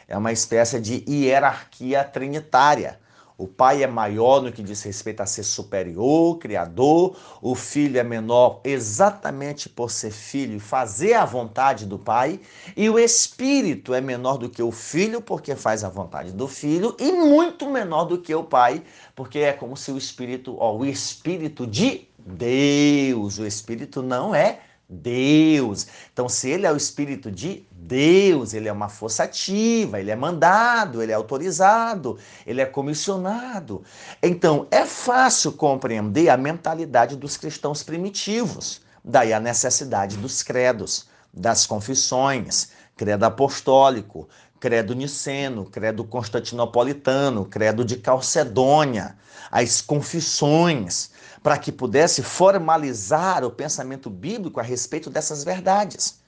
É 0.09 0.17
uma 0.17 0.33
espécie 0.33 0.81
de 0.81 1.05
hierarquia 1.07 2.03
trinitária. 2.03 2.99
O 3.37 3.49
pai 3.49 3.83
é 3.83 3.87
maior 3.87 4.41
no 4.41 4.53
que 4.53 4.63
diz 4.63 4.81
respeito 4.85 5.21
a 5.21 5.27
ser 5.27 5.43
superior, 5.43 6.39
criador. 6.39 7.17
O 7.43 7.57
filho 7.57 7.99
é 7.99 8.05
menor 8.05 8.61
exatamente 8.63 9.69
por 9.69 9.91
ser 9.91 10.13
filho 10.13 10.57
e 10.57 10.61
fazer 10.61 11.15
a 11.15 11.25
vontade 11.25 11.85
do 11.85 11.99
pai. 11.99 12.41
E 12.77 12.89
o 12.89 12.97
espírito 12.97 13.93
é 13.93 14.01
menor 14.01 14.39
do 14.39 14.49
que 14.49 14.63
o 14.63 14.71
filho, 14.71 15.21
porque 15.21 15.57
faz 15.57 15.83
a 15.83 15.89
vontade 15.89 16.31
do 16.31 16.47
filho. 16.47 16.95
E 17.01 17.11
muito 17.11 17.69
menor 17.69 18.05
do 18.05 18.19
que 18.19 18.33
o 18.33 18.45
pai, 18.45 18.85
porque 19.17 19.41
é 19.41 19.53
como 19.53 19.77
se 19.77 19.91
o 19.91 19.99
espírito, 19.99 20.57
ó, 20.61 20.77
o 20.77 20.85
espírito 20.85 21.67
de 21.67 22.07
Deus. 22.19 23.39
O 23.41 23.47
espírito 23.47 24.01
não 24.01 24.33
é 24.33 24.61
Deus. 24.95 25.87
Então, 26.13 26.29
se 26.29 26.49
ele 26.49 26.67
é 26.67 26.73
o 26.73 26.77
espírito 26.77 27.31
de 27.31 27.67
Deus, 27.71 28.55
ele 28.55 28.69
é 28.69 28.73
uma 28.73 28.89
força 28.89 29.25
ativa, 29.25 30.01
ele 30.01 30.11
é 30.11 30.17
mandado, 30.17 31.03
ele 31.03 31.13
é 31.13 31.15
autorizado, 31.15 32.19
ele 32.47 32.61
é 32.61 32.67
comissionado. 32.67 33.83
Então, 34.23 34.67
é 34.71 34.87
fácil 34.87 35.53
compreender 35.53 36.31
a 36.31 36.37
mentalidade 36.37 37.17
dos 37.17 37.37
cristãos 37.37 37.83
primitivos. 37.83 38.81
Daí 39.05 39.33
a 39.35 39.41
necessidade 39.41 40.17
dos 40.17 40.43
credos, 40.43 41.07
das 41.33 41.67
confissões, 41.67 42.71
credo 42.97 43.25
apostólico, 43.25 44.29
credo 44.59 44.95
niceno, 44.95 45.67
credo 45.67 46.05
constantinopolitano, 46.05 47.45
credo 47.45 47.85
de 47.85 47.97
Calcedônia, 47.97 49.15
as 49.51 49.83
confissões 49.83 51.11
para 51.45 51.59
que 51.59 51.71
pudesse 51.71 52.23
formalizar 52.23 53.45
o 53.45 53.51
pensamento 53.51 54.09
bíblico 54.09 54.59
a 54.59 54.63
respeito 54.63 55.11
dessas 55.11 55.45
verdades. 55.45 56.19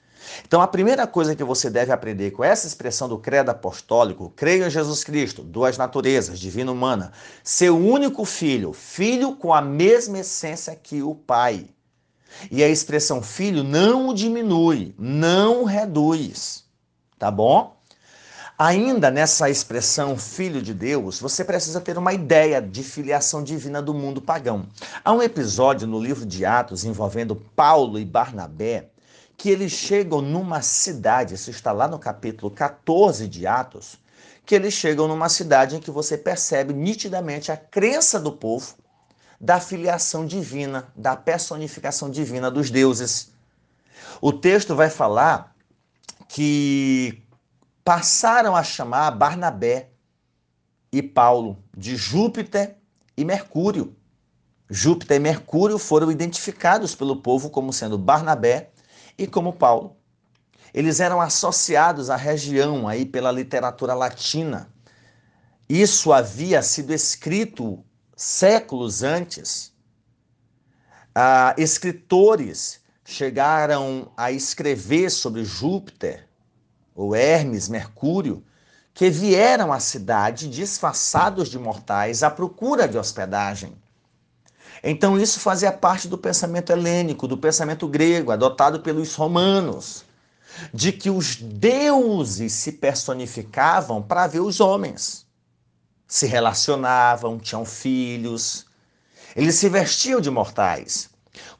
Então, 0.45 0.61
a 0.61 0.67
primeira 0.67 1.07
coisa 1.07 1.35
que 1.35 1.43
você 1.43 1.71
deve 1.71 1.91
aprender 1.91 2.29
com 2.29 2.43
essa 2.43 2.67
expressão 2.67 3.09
do 3.09 3.17
credo 3.17 3.49
apostólico, 3.49 4.31
creio 4.35 4.67
em 4.67 4.69
Jesus 4.69 5.03
Cristo, 5.03 5.41
duas 5.41 5.75
naturezas, 5.75 6.39
divina 6.39 6.69
e 6.69 6.73
humana, 6.73 7.13
seu 7.43 7.75
único 7.75 8.25
filho, 8.25 8.73
filho 8.73 9.35
com 9.35 9.51
a 9.51 9.59
mesma 9.59 10.19
essência 10.19 10.75
que 10.75 11.01
o 11.01 11.15
Pai. 11.15 11.65
E 12.51 12.63
a 12.63 12.69
expressão 12.69 13.23
filho 13.23 13.63
não 13.63 14.09
o 14.09 14.13
diminui, 14.13 14.93
não 14.99 15.63
o 15.63 15.65
reduz, 15.65 16.63
tá 17.17 17.31
bom? 17.31 17.75
Ainda 18.59 19.11
nessa 19.11 19.51
expressão 19.51 20.17
filho 20.17 20.63
de 20.63 20.73
Deus, 20.73 21.19
você 21.19 21.45
precisa 21.45 21.79
ter 21.79 21.95
uma 21.95 22.11
ideia 22.11 22.59
de 22.59 22.81
filiação 22.81 23.43
divina 23.43 23.83
do 23.83 23.93
mundo 23.93 24.19
pagão. 24.19 24.65
Há 25.05 25.13
um 25.13 25.21
episódio 25.21 25.87
no 25.87 25.99
livro 25.99 26.25
de 26.25 26.43
Atos 26.43 26.83
envolvendo 26.83 27.35
Paulo 27.35 27.99
e 27.99 28.05
Barnabé, 28.05 28.89
que 29.37 29.51
eles 29.51 29.71
chegam 29.71 30.23
numa 30.23 30.63
cidade, 30.63 31.35
isso 31.35 31.51
está 31.51 31.71
lá 31.71 31.87
no 31.87 31.99
capítulo 31.99 32.49
14 32.49 33.27
de 33.27 33.45
Atos, 33.45 33.99
que 34.43 34.55
eles 34.55 34.73
chegam 34.73 35.07
numa 35.07 35.29
cidade 35.29 35.75
em 35.75 35.79
que 35.79 35.91
você 35.91 36.17
percebe 36.17 36.73
nitidamente 36.73 37.51
a 37.51 37.57
crença 37.57 38.19
do 38.19 38.31
povo 38.31 38.73
da 39.39 39.59
filiação 39.59 40.25
divina, 40.25 40.91
da 40.95 41.15
personificação 41.15 42.09
divina 42.09 42.49
dos 42.49 42.71
deuses. 42.71 43.31
O 44.19 44.33
texto 44.33 44.75
vai 44.75 44.89
falar 44.89 45.55
que 46.27 47.21
passaram 47.87 48.53
a 48.53 48.65
chamar 48.65 49.11
Barnabé 49.11 49.91
e 50.91 51.01
Paulo 51.01 51.63
de 51.73 51.95
Júpiter 51.95 52.75
e 53.15 53.23
Mercúrio. 53.23 53.95
Júpiter 54.69 55.15
e 55.15 55.19
Mercúrio 55.21 55.77
foram 55.77 56.11
identificados 56.11 56.93
pelo 56.93 57.21
povo 57.21 57.49
como 57.49 57.71
sendo 57.71 57.97
Barnabé 57.97 58.71
e 59.17 59.25
como 59.25 59.53
Paulo. 59.53 59.95
Eles 60.73 60.99
eram 60.99 61.21
associados 61.21 62.09
à 62.09 62.17
região 62.17 62.89
aí 62.89 63.05
pela 63.05 63.31
literatura 63.31 63.93
latina. 63.93 64.69
Isso 65.69 66.11
havia 66.11 66.61
sido 66.61 66.93
escrito 66.93 67.85
séculos 68.17 69.01
antes. 69.01 69.73
Ah, 71.15 71.55
escritores 71.57 72.81
chegaram 73.05 74.11
a 74.17 74.29
escrever 74.29 75.09
sobre 75.09 75.45
Júpiter 75.45 76.26
ou 76.97 77.15
Hermes, 77.15 77.69
Mercúrio, 77.69 78.43
que 78.91 79.11
vieram 79.11 79.71
à 79.71 79.79
cidade 79.79 80.49
disfarçados 80.49 81.47
de 81.47 81.59
mortais 81.59 82.23
à 82.23 82.31
procura 82.31 82.87
de 82.87 82.97
hospedagem. 82.97 83.71
Então, 84.83 85.19
isso 85.19 85.39
fazia 85.39 85.71
parte 85.71 86.07
do 86.07 86.17
pensamento 86.17 86.71
helênico, 86.71 87.27
do 87.27 87.37
pensamento 87.37 87.87
grego, 87.87 88.31
adotado 88.31 88.79
pelos 88.79 89.13
romanos, 89.13 90.03
de 90.73 90.91
que 90.91 91.11
os 91.11 91.35
deuses 91.35 92.53
se 92.53 92.71
personificavam 92.71 94.01
para 94.01 94.25
ver 94.25 94.39
os 94.39 94.59
homens. 94.59 95.27
Se 96.07 96.25
relacionavam, 96.25 97.37
tinham 97.37 97.63
filhos, 97.63 98.65
eles 99.35 99.55
se 99.55 99.69
vestiam 99.69 100.19
de 100.19 100.31
mortais. 100.31 101.09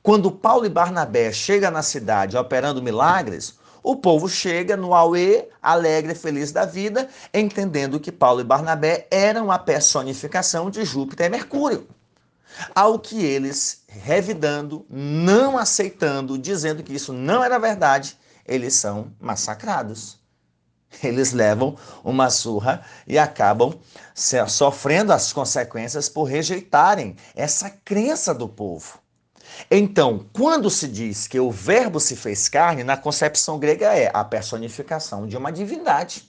Quando 0.02 0.32
Paulo 0.32 0.66
e 0.66 0.70
Barnabé 0.70 1.32
chegam 1.32 1.70
na 1.70 1.84
cidade 1.84 2.36
operando 2.36 2.82
milagres, 2.82 3.60
o 3.90 3.96
povo 3.96 4.28
chega 4.28 4.76
no 4.76 4.94
Aue, 4.94 5.48
alegre 5.62 6.12
e 6.12 6.16
feliz 6.16 6.52
da 6.52 6.66
vida, 6.66 7.08
entendendo 7.34 8.02
que 8.02 8.12
Paulo 8.12 8.42
e 8.42 8.44
Barnabé 8.44 9.08
eram 9.10 9.50
a 9.50 9.58
personificação 9.58 10.70
de 10.70 10.84
Júpiter 10.84 11.28
e 11.28 11.30
Mercúrio. 11.30 11.88
Ao 12.76 13.00
que 13.00 13.24
eles, 13.24 13.84
revidando, 13.88 14.86
não 14.90 15.58
aceitando, 15.58 16.38
dizendo 16.38 16.84
que 16.84 16.94
isso 16.94 17.14
não 17.14 17.42
era 17.42 17.58
verdade, 17.58 18.18
eles 18.46 18.74
são 18.74 19.14
massacrados. 19.22 20.20
Eles 21.02 21.32
levam 21.32 21.78
uma 22.04 22.30
surra 22.30 22.82
e 23.08 23.18
acabam 23.18 23.74
sofrendo 24.14 25.14
as 25.14 25.32
consequências 25.32 26.10
por 26.10 26.26
rejeitarem 26.26 27.16
essa 27.34 27.70
crença 27.70 28.34
do 28.34 28.50
povo. 28.50 29.00
Então, 29.70 30.26
quando 30.34 30.70
se 30.70 30.88
diz 30.88 31.28
que 31.28 31.40
o 31.40 31.52
Verbo 31.52 32.00
se 32.00 32.16
fez 32.16 32.48
carne, 32.48 32.84
na 32.84 32.98
concepção 32.98 33.60
grega 33.60 33.94
é 33.96 34.10
a 34.14 34.24
personificação 34.24 35.28
de 35.28 35.36
uma 35.36 35.52
divindade. 35.52 36.24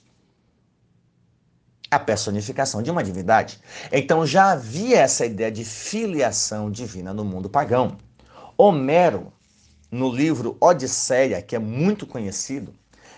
A 1.91 1.99
personificação 1.99 2.81
de 2.83 2.91
uma 2.91 3.03
divindade. 3.03 3.59
Então 3.91 4.25
já 4.25 4.51
havia 4.51 4.99
essa 4.99 5.25
ideia 5.25 5.51
de 5.51 5.65
filiação 5.65 6.69
divina 6.69 7.13
no 7.13 7.25
mundo 7.25 7.49
pagão. 7.49 7.97
Homero, 8.55 9.33
no 9.91 10.11
livro 10.11 10.55
Odisseia, 10.59 11.41
que 11.41 11.55
é 11.55 11.59
muito 11.59 12.05
conhecido, 12.05 12.73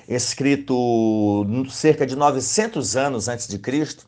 escrito 0.08 1.46
cerca 1.70 2.06
de 2.06 2.16
900 2.16 2.96
anos 2.96 3.28
antes 3.28 3.48
de 3.48 3.60
Cristo, 3.60 4.08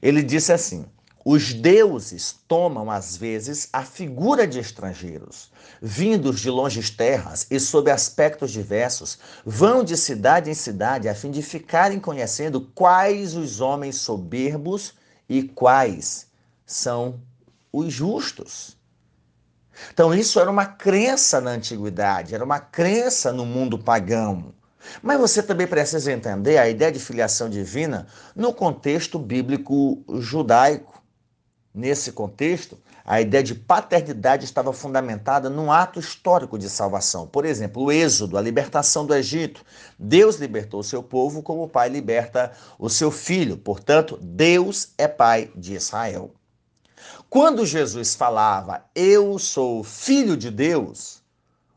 ele 0.00 0.22
disse 0.22 0.52
assim: 0.52 0.86
os 1.24 1.52
deuses 1.52 2.34
tomam, 2.48 2.90
às 2.90 3.16
vezes, 3.16 3.68
a 3.72 3.84
figura 3.84 4.46
de 4.46 4.58
estrangeiros, 4.58 5.50
vindos 5.80 6.40
de 6.40 6.48
longes 6.48 6.88
terras 6.88 7.46
e 7.50 7.60
sob 7.60 7.90
aspectos 7.90 8.50
diversos, 8.50 9.18
vão 9.44 9.84
de 9.84 9.96
cidade 9.96 10.50
em 10.50 10.54
cidade 10.54 11.08
a 11.08 11.14
fim 11.14 11.30
de 11.30 11.42
ficarem 11.42 12.00
conhecendo 12.00 12.60
quais 12.74 13.34
os 13.34 13.60
homens 13.60 13.96
soberbos 13.96 14.94
e 15.28 15.42
quais 15.42 16.26
são 16.64 17.20
os 17.72 17.92
justos. 17.92 18.78
Então, 19.92 20.14
isso 20.14 20.40
era 20.40 20.50
uma 20.50 20.66
crença 20.66 21.40
na 21.40 21.50
antiguidade, 21.50 22.34
era 22.34 22.44
uma 22.44 22.60
crença 22.60 23.32
no 23.32 23.46
mundo 23.46 23.78
pagão. 23.78 24.54
Mas 25.02 25.20
você 25.20 25.42
também 25.42 25.66
precisa 25.66 26.12
entender 26.12 26.58
a 26.58 26.68
ideia 26.68 26.90
de 26.90 26.98
filiação 26.98 27.48
divina 27.48 28.06
no 28.34 28.52
contexto 28.52 29.18
bíblico 29.18 30.02
judaico. 30.18 30.99
Nesse 31.72 32.10
contexto, 32.10 32.76
a 33.04 33.20
ideia 33.20 33.44
de 33.44 33.54
paternidade 33.54 34.44
estava 34.44 34.72
fundamentada 34.72 35.48
num 35.48 35.70
ato 35.70 36.00
histórico 36.00 36.58
de 36.58 36.68
salvação. 36.68 37.28
Por 37.28 37.44
exemplo, 37.44 37.84
o 37.84 37.92
Êxodo, 37.92 38.36
a 38.36 38.40
libertação 38.40 39.06
do 39.06 39.14
Egito. 39.14 39.64
Deus 39.96 40.36
libertou 40.36 40.80
o 40.80 40.84
seu 40.84 41.00
povo 41.00 41.42
como 41.42 41.62
o 41.62 41.68
pai 41.68 41.88
liberta 41.88 42.52
o 42.76 42.88
seu 42.88 43.10
filho. 43.10 43.56
Portanto, 43.56 44.18
Deus 44.20 44.92
é 44.98 45.06
pai 45.06 45.50
de 45.54 45.74
Israel. 45.74 46.34
Quando 47.28 47.64
Jesus 47.64 48.16
falava, 48.16 48.84
Eu 48.92 49.38
sou 49.38 49.84
filho 49.84 50.36
de 50.36 50.50
Deus, 50.50 51.22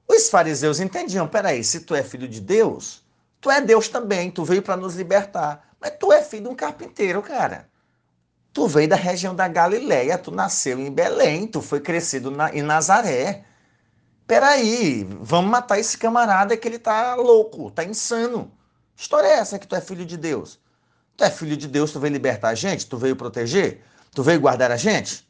os 0.08 0.28
fariseus 0.30 0.80
entendiam: 0.80 1.28
peraí, 1.28 1.64
se 1.64 1.82
tu 1.82 1.94
é 1.94 2.02
filho 2.02 2.28
de 2.28 2.42
Deus, 2.42 3.04
tu 3.40 3.52
é 3.52 3.62
Deus 3.62 3.88
também, 3.88 4.32
tu 4.32 4.44
veio 4.44 4.64
para 4.64 4.76
nos 4.76 4.96
libertar. 4.96 5.70
Mas 5.80 5.94
tu 6.00 6.12
é 6.12 6.24
filho 6.24 6.44
de 6.44 6.50
um 6.50 6.56
carpinteiro, 6.56 7.22
cara. 7.22 7.70
Tu 8.54 8.68
veio 8.68 8.88
da 8.88 8.96
região 8.96 9.36
da 9.36 9.48
Galileia, 9.48 10.16
tu 10.16 10.30
nasceu 10.30 10.80
em 10.80 10.92
Belém, 10.92 11.48
tu 11.48 11.60
foi 11.60 11.82
crescido 11.82 12.30
na, 12.30 12.54
em 12.54 12.62
Nazaré. 12.62 13.44
Peraí, 14.28 15.08
vamos 15.20 15.50
matar 15.50 15.80
esse 15.80 15.98
camarada 15.98 16.56
que 16.56 16.68
ele 16.68 16.78
tá 16.78 17.16
louco, 17.16 17.72
tá 17.72 17.84
insano. 17.84 18.52
História 18.96 19.28
é 19.28 19.34
essa 19.40 19.58
que 19.58 19.68
tu 19.68 19.76
é 19.76 19.82
filho 19.82 20.06
de 20.06 20.16
Deus? 20.16 20.60
Tu 21.18 21.24
é 21.24 21.32
filho 21.32 21.58
de 21.58 21.68
Deus, 21.68 21.92
tu 21.92 22.00
veio 22.00 22.14
libertar 22.14 22.50
a 22.50 22.56
gente? 22.56 22.86
Tu 22.86 22.96
veio 22.96 23.16
proteger? 23.16 23.84
Tu 24.12 24.22
veio 24.22 24.40
guardar 24.40 24.72
a 24.72 24.78
gente? 24.78 25.28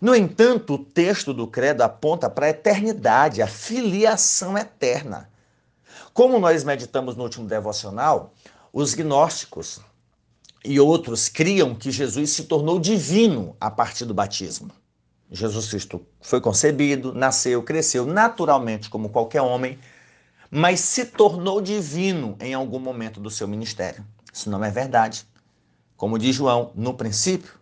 No 0.00 0.16
entanto, 0.16 0.74
o 0.74 0.78
texto 0.78 1.34
do 1.34 1.46
credo 1.46 1.82
aponta 1.82 2.30
para 2.30 2.46
a 2.46 2.50
eternidade, 2.50 3.42
a 3.42 3.46
filiação 3.46 4.56
eterna. 4.56 5.30
Como 6.14 6.38
nós 6.38 6.64
meditamos 6.64 7.14
no 7.14 7.22
último 7.22 7.46
devocional, 7.46 8.32
os 8.72 8.94
gnósticos 8.94 9.80
e 10.66 10.80
outros 10.80 11.28
criam 11.28 11.74
que 11.74 11.90
Jesus 11.90 12.30
se 12.30 12.44
tornou 12.44 12.78
divino 12.78 13.56
a 13.60 13.70
partir 13.70 14.04
do 14.04 14.12
batismo. 14.12 14.70
Jesus 15.30 15.68
Cristo 15.68 16.06
foi 16.20 16.40
concebido, 16.40 17.12
nasceu, 17.12 17.62
cresceu 17.62 18.06
naturalmente 18.06 18.88
como 18.88 19.08
qualquer 19.08 19.42
homem, 19.42 19.78
mas 20.50 20.80
se 20.80 21.04
tornou 21.06 21.60
divino 21.60 22.36
em 22.40 22.54
algum 22.54 22.78
momento 22.78 23.20
do 23.20 23.30
seu 23.30 23.48
ministério. 23.48 24.04
Isso 24.32 24.50
não 24.50 24.62
é 24.62 24.70
verdade. 24.70 25.26
Como 25.96 26.18
diz 26.18 26.36
João, 26.36 26.70
no 26.74 26.94
princípio, 26.94 27.52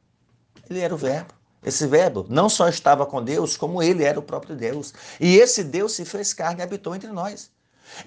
ele 0.68 0.80
era 0.80 0.94
o 0.94 0.98
Verbo. 0.98 1.32
Esse 1.62 1.86
Verbo 1.86 2.26
não 2.28 2.48
só 2.48 2.68
estava 2.68 3.06
com 3.06 3.22
Deus, 3.22 3.56
como 3.56 3.82
ele 3.82 4.04
era 4.04 4.18
o 4.18 4.22
próprio 4.22 4.54
Deus. 4.54 4.92
E 5.18 5.36
esse 5.36 5.64
Deus 5.64 5.92
se 5.92 6.04
fez 6.04 6.34
carne 6.34 6.60
e 6.60 6.62
habitou 6.62 6.94
entre 6.94 7.10
nós. 7.10 7.50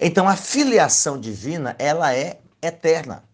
Então 0.00 0.28
a 0.28 0.36
filiação 0.36 1.18
divina, 1.18 1.74
ela 1.78 2.14
é 2.14 2.40
eterna. 2.62 3.24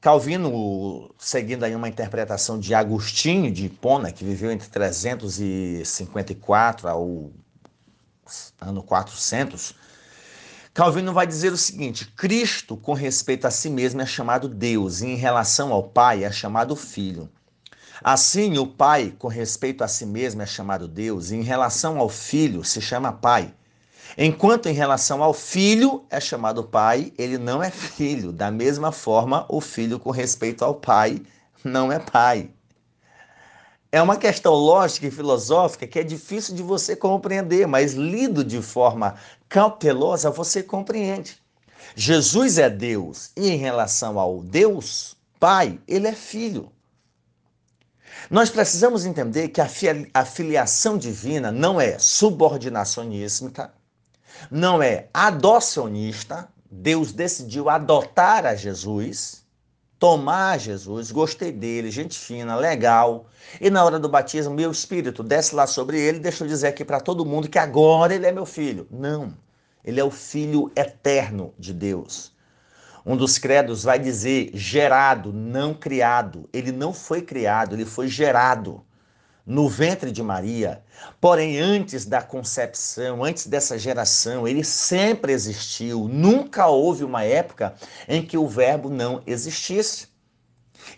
Calvino, 0.00 1.12
seguindo 1.18 1.64
aí 1.64 1.74
uma 1.74 1.88
interpretação 1.88 2.60
de 2.60 2.74
Agostinho 2.74 3.50
de 3.50 3.66
Hipona, 3.66 4.12
que 4.12 4.24
viveu 4.24 4.52
entre 4.52 4.68
354 4.68 6.88
ao 6.88 7.30
ano 8.60 8.82
400, 8.82 9.74
Calvino 10.76 11.12
vai 11.12 11.26
dizer 11.26 11.52
o 11.52 11.56
seguinte: 11.56 12.06
Cristo, 12.14 12.76
com 12.76 12.92
respeito 12.92 13.46
a 13.46 13.50
si 13.50 13.70
mesmo, 13.70 14.02
é 14.02 14.06
chamado 14.06 14.46
Deus, 14.46 15.00
e 15.00 15.06
em 15.06 15.16
relação 15.16 15.72
ao 15.72 15.82
Pai, 15.82 16.22
é 16.22 16.30
chamado 16.30 16.76
Filho. 16.76 17.30
Assim, 18.04 18.58
o 18.58 18.66
Pai, 18.66 19.14
com 19.18 19.26
respeito 19.26 19.82
a 19.82 19.88
si 19.88 20.04
mesmo, 20.04 20.42
é 20.42 20.46
chamado 20.46 20.86
Deus, 20.86 21.30
e 21.30 21.36
em 21.36 21.42
relação 21.42 21.98
ao 21.98 22.10
Filho, 22.10 22.62
se 22.62 22.82
chama 22.82 23.10
Pai. 23.10 23.54
Enquanto 24.16 24.66
em 24.66 24.72
relação 24.72 25.22
ao 25.22 25.32
filho 25.32 26.04
é 26.10 26.20
chamado 26.20 26.64
pai, 26.64 27.12
ele 27.18 27.38
não 27.38 27.62
é 27.62 27.70
filho. 27.70 28.32
Da 28.32 28.50
mesma 28.50 28.92
forma, 28.92 29.46
o 29.48 29.60
filho 29.60 29.98
com 29.98 30.10
respeito 30.10 30.64
ao 30.64 30.74
pai 30.74 31.22
não 31.64 31.90
é 31.90 31.98
pai. 31.98 32.50
É 33.90 34.02
uma 34.02 34.16
questão 34.16 34.52
lógica 34.52 35.06
e 35.06 35.10
filosófica 35.10 35.86
que 35.86 35.98
é 35.98 36.02
difícil 36.02 36.54
de 36.54 36.62
você 36.62 36.94
compreender, 36.94 37.66
mas 37.66 37.94
lido 37.94 38.44
de 38.44 38.60
forma 38.60 39.14
cautelosa 39.48 40.30
você 40.30 40.62
compreende. 40.62 41.40
Jesus 41.94 42.58
é 42.58 42.68
Deus 42.68 43.30
e 43.36 43.48
em 43.48 43.56
relação 43.56 44.18
ao 44.18 44.42
Deus, 44.42 45.16
Pai, 45.38 45.78
ele 45.86 46.08
é 46.08 46.12
filho. 46.12 46.72
Nós 48.30 48.50
precisamos 48.50 49.04
entender 49.04 49.48
que 49.48 49.60
a 49.60 50.24
filiação 50.24 50.98
divina 50.98 51.52
não 51.52 51.80
é 51.80 51.98
subordinacionística, 51.98 53.72
não 54.50 54.82
é 54.82 55.08
adocionista, 55.12 56.48
Deus 56.70 57.12
decidiu 57.12 57.68
adotar 57.68 58.44
a 58.44 58.54
Jesus, 58.54 59.44
tomar 59.98 60.58
Jesus, 60.58 61.10
gostei 61.10 61.50
dele, 61.50 61.90
gente 61.90 62.18
fina, 62.18 62.56
legal. 62.56 63.26
E 63.60 63.70
na 63.70 63.84
hora 63.84 63.98
do 63.98 64.08
batismo, 64.08 64.54
meu 64.54 64.70
espírito 64.70 65.22
desce 65.22 65.54
lá 65.54 65.66
sobre 65.66 65.98
ele, 65.98 66.18
deixa 66.18 66.44
eu 66.44 66.48
dizer 66.48 66.68
aqui 66.68 66.84
para 66.84 67.00
todo 67.00 67.24
mundo 67.24 67.48
que 67.48 67.58
agora 67.58 68.14
ele 68.14 68.26
é 68.26 68.32
meu 68.32 68.46
filho. 68.46 68.86
Não, 68.90 69.32
ele 69.84 70.00
é 70.00 70.04
o 70.04 70.10
filho 70.10 70.70
eterno 70.76 71.54
de 71.58 71.72
Deus. 71.72 72.34
Um 73.04 73.16
dos 73.16 73.38
credos 73.38 73.84
vai 73.84 74.00
dizer 74.00 74.50
gerado, 74.52 75.32
não 75.32 75.72
criado. 75.72 76.48
Ele 76.52 76.72
não 76.72 76.92
foi 76.92 77.22
criado, 77.22 77.74
ele 77.74 77.84
foi 77.84 78.08
gerado 78.08 78.84
no 79.46 79.68
ventre 79.68 80.10
de 80.10 80.22
Maria. 80.22 80.82
Porém, 81.20 81.58
antes 81.60 82.04
da 82.04 82.20
concepção, 82.20 83.22
antes 83.22 83.46
dessa 83.46 83.78
geração, 83.78 84.48
ele 84.48 84.64
sempre 84.64 85.32
existiu. 85.32 86.08
Nunca 86.08 86.66
houve 86.66 87.04
uma 87.04 87.22
época 87.22 87.74
em 88.08 88.26
que 88.26 88.36
o 88.36 88.48
Verbo 88.48 88.90
não 88.90 89.22
existisse. 89.24 90.08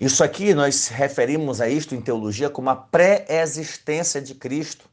Isso 0.00 0.24
aqui 0.24 0.54
nós 0.54 0.88
referimos 0.88 1.60
a 1.60 1.68
isto 1.68 1.94
em 1.94 2.00
teologia 2.00 2.48
como 2.48 2.70
a 2.70 2.76
pré-existência 2.76 4.22
de 4.22 4.34
Cristo. 4.34 4.88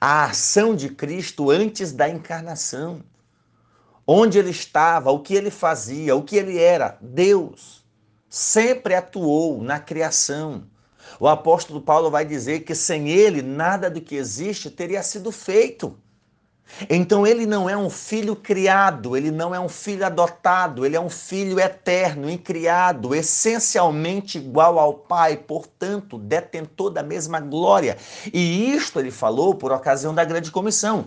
A 0.00 0.26
ação 0.26 0.76
de 0.76 0.90
Cristo 0.90 1.50
antes 1.50 1.90
da 1.90 2.08
encarnação. 2.08 3.02
Onde 4.06 4.38
ele 4.38 4.50
estava, 4.50 5.10
o 5.10 5.20
que 5.20 5.34
ele 5.34 5.50
fazia, 5.50 6.14
o 6.14 6.22
que 6.22 6.36
ele 6.36 6.58
era. 6.58 6.98
Deus 7.00 7.84
sempre 8.28 8.94
atuou 8.94 9.60
na 9.60 9.80
criação 9.80 10.64
o 11.18 11.26
apóstolo 11.26 11.80
Paulo 11.80 12.10
vai 12.10 12.24
dizer 12.24 12.60
que 12.60 12.74
sem 12.74 13.08
ele 13.08 13.42
nada 13.42 13.90
do 13.90 14.00
que 14.00 14.14
existe 14.14 14.70
teria 14.70 15.02
sido 15.02 15.32
feito. 15.32 15.96
Então 16.88 17.26
ele 17.26 17.46
não 17.46 17.68
é 17.68 17.76
um 17.76 17.90
filho 17.90 18.36
criado, 18.36 19.16
ele 19.16 19.30
não 19.30 19.54
é 19.54 19.60
um 19.60 19.68
filho 19.68 20.06
adotado, 20.06 20.86
ele 20.86 20.96
é 20.96 21.00
um 21.00 21.10
filho 21.10 21.58
eterno, 21.58 22.30
incriado, 22.30 23.14
essencialmente 23.14 24.38
igual 24.38 24.78
ao 24.78 24.94
Pai, 24.94 25.36
portanto, 25.36 26.18
detentor 26.18 26.90
da 26.90 27.02
mesma 27.02 27.40
glória. 27.40 27.96
E 28.32 28.72
isto 28.72 28.98
ele 29.00 29.10
falou 29.10 29.54
por 29.54 29.72
ocasião 29.72 30.14
da 30.14 30.24
grande 30.24 30.50
comissão. 30.50 31.06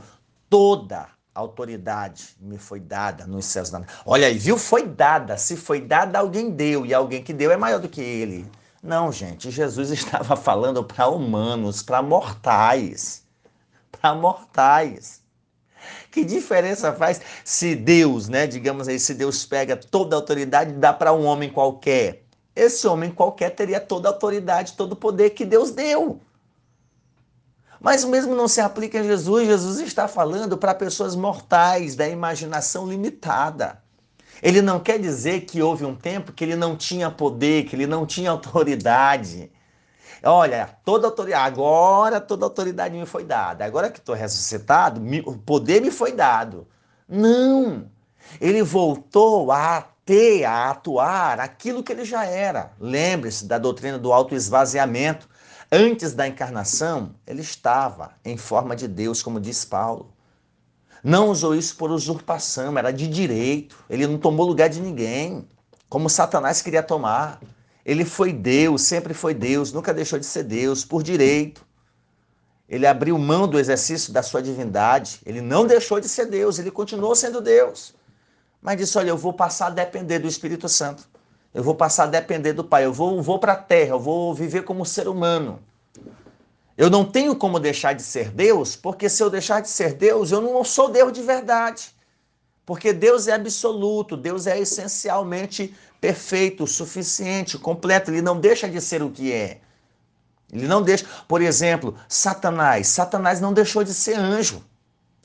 Toda 0.49 1.07
autoridade 1.33 2.35
me 2.39 2.57
foi 2.57 2.79
dada 2.79 3.25
nos 3.25 3.45
céus. 3.45 3.71
Olha 4.05 4.27
aí, 4.27 4.37
viu? 4.37 4.57
Foi 4.57 4.85
dada. 4.85 5.37
Se 5.37 5.55
foi 5.55 5.81
dada, 5.81 6.19
alguém 6.19 6.51
deu, 6.51 6.85
e 6.85 6.93
alguém 6.93 7.23
que 7.23 7.33
deu 7.33 7.51
é 7.51 7.57
maior 7.57 7.79
do 7.79 7.89
que 7.89 8.01
ele. 8.01 8.45
Não, 8.83 9.13
gente, 9.13 9.49
Jesus 9.49 9.89
estava 9.91 10.35
falando 10.35 10.83
para 10.83 11.07
humanos, 11.07 11.81
para 11.81 12.01
mortais. 12.01 13.23
Para 13.89 14.13
mortais. 14.13 15.23
Que 16.11 16.25
diferença 16.25 16.91
faz 16.93 17.21
se 17.45 17.75
Deus, 17.75 18.27
né, 18.27 18.45
digamos 18.45 18.87
aí, 18.89 18.99
se 18.99 19.13
Deus 19.13 19.45
pega 19.45 19.77
toda 19.77 20.15
a 20.15 20.19
autoridade 20.19 20.71
e 20.71 20.77
dá 20.77 20.91
para 20.91 21.13
um 21.13 21.23
homem 21.23 21.49
qualquer? 21.49 22.23
Esse 22.55 22.85
homem 22.85 23.09
qualquer 23.09 23.51
teria 23.51 23.79
toda 23.79 24.09
a 24.09 24.11
autoridade, 24.11 24.73
todo 24.73 24.91
o 24.91 24.97
poder 24.97 25.31
que 25.31 25.45
Deus 25.45 25.71
deu. 25.71 26.19
Mas 27.79 28.05
mesmo 28.05 28.35
não 28.35 28.47
se 28.47 28.61
aplica 28.61 28.99
a 28.99 29.03
Jesus. 29.03 29.47
Jesus 29.47 29.79
está 29.79 30.07
falando 30.07 30.57
para 30.57 30.73
pessoas 30.75 31.15
mortais, 31.15 31.95
da 31.95 32.07
imaginação 32.07 32.87
limitada. 32.87 33.82
Ele 34.43 34.61
não 34.61 34.77
quer 34.77 34.99
dizer 34.99 35.45
que 35.45 35.61
houve 35.61 35.85
um 35.85 35.95
tempo 35.95 36.33
que 36.33 36.43
ele 36.43 36.57
não 36.57 36.75
tinha 36.75 37.09
poder, 37.09 37.63
que 37.63 37.77
ele 37.77 37.87
não 37.87 38.05
tinha 38.05 38.29
autoridade. 38.29 39.49
Olha, 40.21 40.77
toda 40.83 41.07
autoridade, 41.07 41.45
agora 41.45 42.19
toda 42.19 42.45
autoridade 42.45 42.93
me 42.93 43.05
foi 43.05 43.23
dada. 43.23 43.63
Agora 43.63 43.89
que 43.89 43.99
estou 43.99 44.13
ressuscitado, 44.13 45.01
o 45.25 45.37
poder 45.37 45.81
me 45.81 45.89
foi 45.89 46.11
dado. 46.11 46.67
Não. 47.07 47.89
Ele 48.41 48.61
voltou 48.63 49.49
a 49.49 49.81
ter, 50.05 50.43
a 50.43 50.71
atuar 50.71 51.39
aquilo 51.39 51.81
que 51.81 51.93
ele 51.93 52.03
já 52.03 52.25
era. 52.25 52.73
Lembre-se 52.77 53.45
da 53.45 53.57
doutrina 53.57 53.97
do 53.97 54.11
autoesvaziamento. 54.11 55.29
Antes 55.71 56.13
da 56.13 56.27
encarnação, 56.27 57.15
ele 57.25 57.41
estava 57.41 58.11
em 58.25 58.35
forma 58.35 58.75
de 58.75 58.89
Deus, 58.89 59.23
como 59.23 59.39
diz 59.39 59.63
Paulo. 59.63 60.12
Não 61.03 61.29
usou 61.29 61.53
isso 61.53 61.75
por 61.75 61.91
usurpação, 61.91 62.77
era 62.77 62.91
de 62.91 63.07
direito. 63.07 63.75
Ele 63.89 64.07
não 64.07 64.17
tomou 64.17 64.47
lugar 64.47 64.69
de 64.69 64.79
ninguém, 64.79 65.45
como 65.89 66.09
Satanás 66.09 66.61
queria 66.61 66.81
tomar. 66.81 67.41
Ele 67.85 68.05
foi 68.05 68.31
Deus, 68.31 68.83
sempre 68.83 69.13
foi 69.13 69.33
Deus, 69.33 69.73
nunca 69.73 69.93
deixou 69.93 70.17
de 70.17 70.25
ser 70.25 70.43
Deus, 70.43 70.85
por 70.85 71.03
direito. 71.03 71.65
Ele 72.69 72.87
abriu 72.87 73.17
mão 73.17 73.47
do 73.47 73.59
exercício 73.59 74.13
da 74.13 74.23
sua 74.23 74.41
divindade. 74.41 75.19
Ele 75.25 75.41
não 75.41 75.67
deixou 75.67 75.99
de 75.99 76.07
ser 76.07 76.27
Deus, 76.27 76.57
ele 76.57 76.71
continuou 76.71 77.13
sendo 77.13 77.41
Deus. 77.41 77.93
Mas 78.61 78.77
disse: 78.77 78.97
Olha, 78.97 79.09
eu 79.09 79.17
vou 79.17 79.33
passar 79.33 79.67
a 79.67 79.71
depender 79.71 80.19
do 80.19 80.27
Espírito 80.27 80.69
Santo. 80.69 81.03
Eu 81.53 81.61
vou 81.61 81.75
passar 81.75 82.05
a 82.05 82.07
depender 82.07 82.53
do 82.53 82.63
Pai. 82.63 82.85
Eu 82.85 82.93
vou, 82.93 83.21
vou 83.21 83.37
para 83.37 83.53
a 83.53 83.57
terra, 83.57 83.91
eu 83.91 83.99
vou 83.99 84.33
viver 84.33 84.63
como 84.63 84.85
ser 84.85 85.09
humano. 85.09 85.59
Eu 86.77 86.89
não 86.89 87.05
tenho 87.05 87.35
como 87.35 87.59
deixar 87.59 87.93
de 87.93 88.01
ser 88.01 88.31
Deus, 88.31 88.75
porque 88.75 89.07
se 89.07 89.21
eu 89.21 89.29
deixar 89.29 89.61
de 89.61 89.69
ser 89.69 89.93
Deus, 89.93 90.31
eu 90.31 90.41
não 90.41 90.63
sou 90.63 90.89
Deus 90.89 91.13
de 91.13 91.21
verdade. 91.21 91.93
Porque 92.65 92.93
Deus 92.93 93.27
é 93.27 93.33
absoluto, 93.33 94.17
Deus 94.17 94.47
é 94.47 94.57
essencialmente 94.59 95.75
perfeito, 95.99 96.65
suficiente, 96.65 97.57
completo. 97.57 98.09
Ele 98.09 98.21
não 98.21 98.39
deixa 98.39 98.69
de 98.69 98.79
ser 98.81 99.03
o 99.03 99.11
que 99.11 99.31
é. 99.31 99.59
Ele 100.51 100.67
não 100.67 100.81
deixa. 100.81 101.05
Por 101.27 101.41
exemplo, 101.41 101.95
Satanás. 102.07 102.87
Satanás 102.87 103.41
não 103.41 103.53
deixou 103.53 103.83
de 103.83 103.93
ser 103.93 104.15
anjo. 104.15 104.63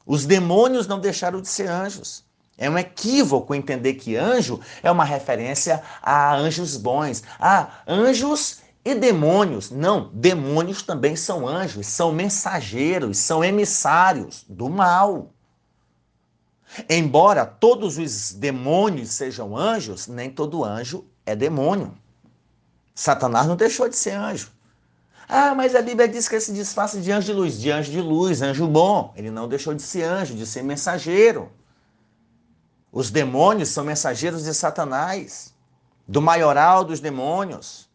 Os 0.05 0.27
demônios 0.27 0.87
não 0.87 0.99
deixaram 0.99 1.41
de 1.41 1.49
ser 1.49 1.69
anjos. 1.69 2.25
É 2.57 2.69
um 2.69 2.77
equívoco 2.77 3.55
entender 3.55 3.95
que 3.95 4.17
anjo 4.17 4.61
é 4.83 4.91
uma 4.91 5.05
referência 5.05 5.81
a 6.03 6.35
anjos 6.35 6.77
bons. 6.77 7.23
Ah, 7.39 7.83
anjos 7.87 8.59
e 8.89 8.95
demônios. 8.95 9.71
Não, 9.71 10.11
demônios 10.15 10.83
também 10.83 11.15
são 11.15 11.47
anjos, 11.47 11.87
são 11.87 12.11
mensageiros, 12.11 13.19
são 13.19 13.45
emissários 13.45 14.47
do 14.49 14.69
mal. 14.71 15.31
Embora 16.89 17.45
todos 17.45 17.99
os 17.99 18.33
demônios 18.33 19.11
sejam 19.11 19.57
anjos, 19.57 20.07
nem 20.07 20.31
todo 20.31 20.65
anjo 20.65 21.05
é 21.27 21.37
demônio. 21.37 21.95
Satanás 22.95 23.47
não 23.47 23.57
deixou 23.57 23.89
de 23.89 23.97
ser 23.97 24.13
anjo. 24.13 24.51
Ah, 25.29 25.55
mas 25.55 25.75
a 25.75 25.83
Bíblia 25.83 26.09
diz 26.09 26.27
que 26.27 26.37
ele 26.37 26.41
se 26.41 26.53
disfarça 26.55 26.99
de 26.99 27.13
anjo 27.13 27.27
de 27.27 27.33
luz, 27.35 27.61
de 27.61 27.71
anjo 27.71 27.93
de 27.93 28.01
luz, 28.01 28.41
anjo 28.41 28.67
bom. 28.67 29.13
Ele 29.15 29.31
não 29.31 29.47
deixou 29.47 29.75
de 29.75 29.83
ser 29.83 30.05
anjo, 30.05 30.35
de 30.35 30.47
ser 30.47 30.63
mensageiro. 30.63 31.53
Os 32.91 33.11
demônios 33.11 33.69
são 33.69 33.85
mensageiros 33.85 34.45
de 34.45 34.55
Satanás, 34.55 35.55
do 36.07 36.23
maioral 36.23 36.83
dos 36.83 37.01
demônios. 37.01 37.88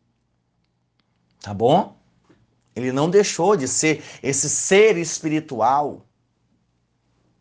Tá 1.43 1.53
bom? 1.53 1.97
Ele 2.73 2.93
não 2.93 3.09
deixou 3.09 3.57
de 3.57 3.67
ser 3.67 4.01
esse 4.23 4.49
ser 4.49 4.95
espiritual. 4.97 6.05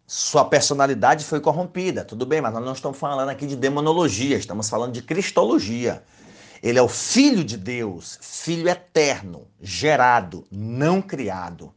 Sua 0.04 0.44
personalidade 0.44 1.24
foi 1.24 1.40
corrompida, 1.40 2.04
tudo 2.04 2.26
bem, 2.26 2.40
mas 2.40 2.52
nós 2.52 2.64
não 2.64 2.72
estamos 2.72 2.98
falando 2.98 3.28
aqui 3.28 3.46
de 3.46 3.54
demonologia, 3.54 4.36
estamos 4.36 4.68
falando 4.68 4.92
de 4.92 5.02
cristologia. 5.02 6.02
Ele 6.60 6.80
é 6.80 6.82
o 6.82 6.88
Filho 6.88 7.44
de 7.44 7.56
Deus, 7.56 8.18
Filho 8.20 8.68
eterno, 8.68 9.46
gerado, 9.60 10.44
não 10.50 11.00
criado. 11.00 11.72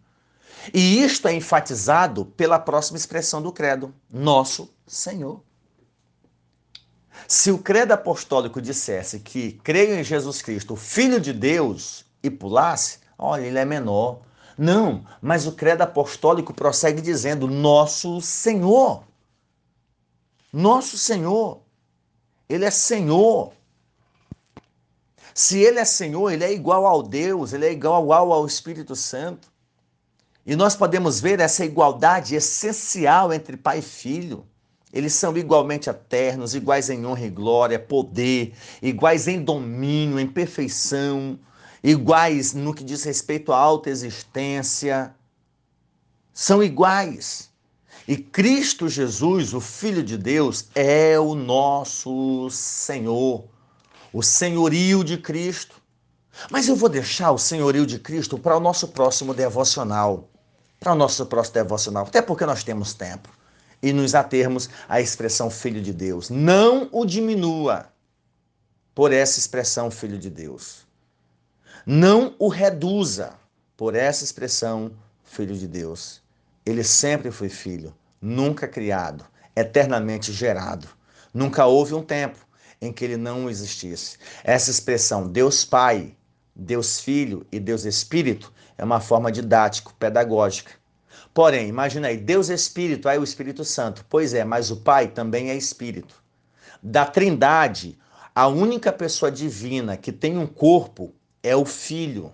E 0.73 1.03
isto 1.03 1.27
é 1.27 1.33
enfatizado 1.35 2.25
pela 2.25 2.57
próxima 2.57 2.97
expressão 2.97 3.39
do 3.39 3.51
credo: 3.51 3.93
Nosso 4.09 4.73
Senhor. 4.87 5.43
Se 7.27 7.51
o 7.51 7.59
credo 7.59 7.91
apostólico 7.91 8.59
dissesse 8.59 9.19
que 9.19 9.53
creio 9.63 9.93
em 9.93 10.03
Jesus 10.03 10.41
Cristo, 10.41 10.75
Filho 10.75 11.21
de 11.21 11.31
Deus, 11.31 12.04
e 12.27 12.31
pulasse, 12.31 12.99
olha, 13.17 13.45
ele 13.45 13.59
é 13.59 13.65
menor. 13.65 14.21
Não, 14.57 15.05
mas 15.21 15.45
o 15.45 15.51
credo 15.51 15.81
apostólico 15.81 16.53
prossegue 16.53 17.01
dizendo: 17.01 17.47
Nosso 17.47 18.21
Senhor. 18.21 19.03
Nosso 20.51 20.97
Senhor. 20.97 21.61
Ele 22.47 22.63
é 22.63 22.71
Senhor. 22.71 23.51
Se 25.33 25.59
ele 25.59 25.79
é 25.79 25.85
Senhor, 25.85 26.31
ele 26.31 26.45
é 26.45 26.53
igual 26.53 26.85
ao 26.85 27.03
Deus, 27.03 27.51
ele 27.51 27.65
é 27.65 27.71
igual 27.71 28.31
ao 28.31 28.45
Espírito 28.45 28.95
Santo. 28.95 29.51
E 30.45 30.55
nós 30.55 30.75
podemos 30.75 31.19
ver 31.19 31.39
essa 31.39 31.65
igualdade 31.65 32.35
essencial 32.35 33.33
entre 33.33 33.57
pai 33.57 33.79
e 33.79 33.81
filho. 33.81 34.45
Eles 34.93 35.13
são 35.13 35.35
igualmente 35.35 35.89
eternos, 35.89 36.55
iguais 36.55 36.89
em 36.89 37.05
honra 37.05 37.25
e 37.25 37.29
glória, 37.29 37.77
poder, 37.77 38.53
iguais 38.81 39.27
em 39.27 39.43
domínio, 39.43 40.17
em 40.17 40.27
perfeição, 40.27 41.37
iguais 41.85 42.53
no 42.53 42.73
que 42.73 42.83
diz 42.83 43.03
respeito 43.03 43.53
à 43.53 43.57
alta 43.57 43.91
existência. 43.91 45.13
São 46.33 46.63
iguais. 46.63 47.49
E 48.07 48.17
Cristo 48.17 48.89
Jesus, 48.89 49.53
o 49.53 49.61
Filho 49.61 50.03
de 50.03 50.17
Deus, 50.17 50.65
é 50.73 51.19
o 51.19 51.35
nosso 51.35 52.49
Senhor, 52.49 53.45
o 54.11 54.21
senhorio 54.21 55.03
de 55.03 55.17
Cristo. 55.17 55.81
Mas 56.51 56.67
eu 56.67 56.75
vou 56.75 56.89
deixar 56.89 57.31
o 57.31 57.37
senhorio 57.37 57.85
de 57.85 57.99
Cristo 57.99 58.37
para 58.37 58.57
o 58.57 58.59
nosso 58.59 58.87
próximo 58.89 59.33
devocional. 59.33 60.29
Para 60.79 60.91
o 60.91 60.95
nosso 60.95 61.25
próximo 61.25 61.53
devocional, 61.53 62.05
até 62.05 62.21
porque 62.21 62.45
nós 62.45 62.63
temos 62.63 62.93
tempo 62.93 63.29
e 63.81 63.93
nos 63.93 64.13
atermos 64.13 64.69
à 64.89 64.99
expressão 64.99 65.49
Filho 65.49 65.81
de 65.81 65.93
Deus. 65.93 66.29
Não 66.29 66.89
o 66.91 67.05
diminua 67.05 67.87
por 68.93 69.11
essa 69.13 69.39
expressão 69.39 69.89
Filho 69.89 70.17
de 70.17 70.29
Deus. 70.29 70.84
Não 71.85 72.35
o 72.39 72.47
reduza 72.47 73.33
por 73.77 73.95
essa 73.95 74.23
expressão 74.23 74.91
Filho 75.23 75.55
de 75.55 75.67
Deus. 75.67 76.21
Ele 76.65 76.83
sempre 76.83 77.29
foi 77.31 77.49
filho, 77.49 77.93
nunca 78.21 78.67
criado, 78.67 79.25
eternamente 79.55 80.31
gerado. 80.31 80.87
Nunca 81.33 81.65
houve 81.65 81.93
um 81.93 82.01
tempo 82.01 82.39
em 82.81 82.91
que 82.91 83.03
ele 83.03 83.17
não 83.17 83.49
existisse. 83.49 84.17
Essa 84.43 84.71
expressão 84.71 85.27
Deus 85.27 85.65
Pai, 85.65 86.15
Deus 86.55 86.99
Filho 86.99 87.45
e 87.51 87.59
Deus 87.59 87.85
Espírito 87.85 88.51
é 88.77 88.83
uma 88.83 88.99
forma 88.99 89.31
didático, 89.31 89.93
pedagógica 89.95 90.71
Porém, 91.35 91.67
imagina 91.67 92.07
aí, 92.07 92.15
Deus 92.15 92.47
Espírito, 92.47 93.09
aí 93.09 93.19
o 93.19 93.23
Espírito 93.23 93.65
Santo. 93.65 94.05
Pois 94.09 94.33
é, 94.33 94.45
mas 94.45 94.71
o 94.71 94.77
Pai 94.77 95.09
também 95.09 95.49
é 95.49 95.55
Espírito. 95.55 96.15
Da 96.81 97.05
Trindade, 97.05 97.99
a 98.33 98.47
única 98.47 98.89
pessoa 98.93 99.29
divina 99.29 99.97
que 99.97 100.13
tem 100.13 100.37
um 100.37 100.47
corpo 100.47 101.13
é 101.47 101.55
o 101.55 101.65
Filho. 101.65 102.33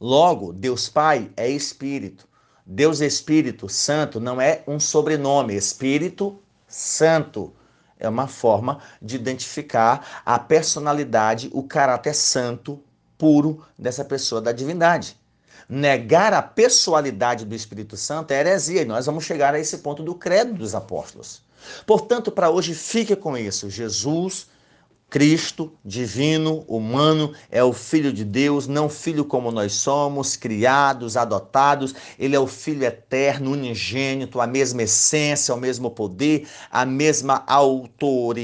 Logo, 0.00 0.52
Deus 0.52 0.88
Pai 0.88 1.30
é 1.36 1.48
Espírito. 1.48 2.28
Deus 2.64 3.00
Espírito 3.00 3.68
Santo 3.68 4.20
não 4.20 4.40
é 4.40 4.62
um 4.66 4.78
sobrenome, 4.80 5.54
Espírito 5.54 6.38
Santo. 6.66 7.52
É 7.98 8.08
uma 8.08 8.26
forma 8.26 8.80
de 9.00 9.16
identificar 9.16 10.22
a 10.24 10.38
personalidade, 10.38 11.50
o 11.52 11.62
caráter 11.62 12.14
santo, 12.14 12.82
puro 13.16 13.64
dessa 13.78 14.04
pessoa 14.04 14.40
da 14.40 14.52
divindade 14.52 15.16
negar 15.68 16.32
a 16.32 16.42
pessoalidade 16.42 17.44
do 17.44 17.54
Espírito 17.54 17.96
Santo 17.96 18.32
é 18.32 18.40
heresia, 18.40 18.82
e 18.82 18.84
nós 18.84 19.06
vamos 19.06 19.24
chegar 19.24 19.54
a 19.54 19.58
esse 19.58 19.78
ponto 19.78 20.02
do 20.02 20.14
credo 20.14 20.54
dos 20.54 20.74
apóstolos. 20.74 21.42
Portanto, 21.86 22.30
para 22.30 22.50
hoje, 22.50 22.74
fique 22.74 23.16
com 23.16 23.36
isso. 23.36 23.70
Jesus, 23.70 24.46
Cristo, 25.14 25.72
divino, 25.84 26.64
humano, 26.66 27.32
é 27.48 27.62
o 27.62 27.72
Filho 27.72 28.12
de 28.12 28.24
Deus, 28.24 28.66
não 28.66 28.88
filho 28.88 29.24
como 29.24 29.52
nós 29.52 29.74
somos, 29.74 30.34
criados, 30.34 31.16
adotados. 31.16 31.94
Ele 32.18 32.34
é 32.34 32.40
o 32.40 32.48
Filho 32.48 32.82
eterno, 32.82 33.52
unigênito, 33.52 34.40
a 34.40 34.46
mesma 34.48 34.82
essência, 34.82 35.54
o 35.54 35.56
mesmo 35.56 35.88
poder, 35.88 36.48
a 36.68 36.84
mesma 36.84 37.44
autoridade 37.46 38.34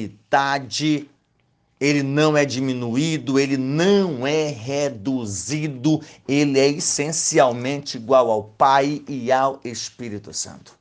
ele 1.81 2.05
não 2.05 2.37
é 2.37 2.45
diminuído, 2.45 3.37
ele 3.37 3.57
não 3.57 4.25
é 4.25 4.47
reduzido, 4.51 6.01
ele 6.29 6.57
é 6.57 6.69
essencialmente 6.69 7.97
igual 7.97 8.31
ao 8.31 8.45
Pai 8.45 9.03
e 9.09 9.33
ao 9.33 9.59
Espírito 9.65 10.33
Santo. 10.33 10.79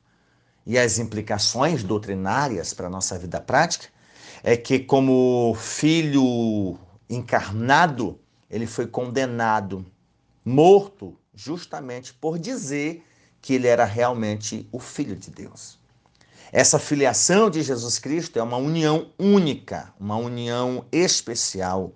E 0.64 0.78
as 0.78 1.00
implicações 1.00 1.82
doutrinárias 1.82 2.72
para 2.72 2.86
a 2.86 2.90
nossa 2.90 3.18
vida 3.18 3.40
prática 3.40 3.88
é 4.42 4.56
que, 4.56 4.78
como 4.78 5.54
filho 5.58 6.78
encarnado, 7.08 8.18
ele 8.50 8.66
foi 8.66 8.86
condenado, 8.86 9.84
morto, 10.44 11.16
justamente 11.34 12.12
por 12.14 12.38
dizer 12.38 13.04
que 13.40 13.54
ele 13.54 13.66
era 13.66 13.84
realmente 13.84 14.68
o 14.70 14.78
Filho 14.78 15.16
de 15.16 15.30
Deus. 15.30 15.78
Essa 16.52 16.78
filiação 16.78 17.48
de 17.48 17.62
Jesus 17.62 17.98
Cristo 17.98 18.38
é 18.38 18.42
uma 18.42 18.56
união 18.56 19.12
única, 19.18 19.92
uma 19.98 20.16
união 20.16 20.84
especial. 20.90 21.92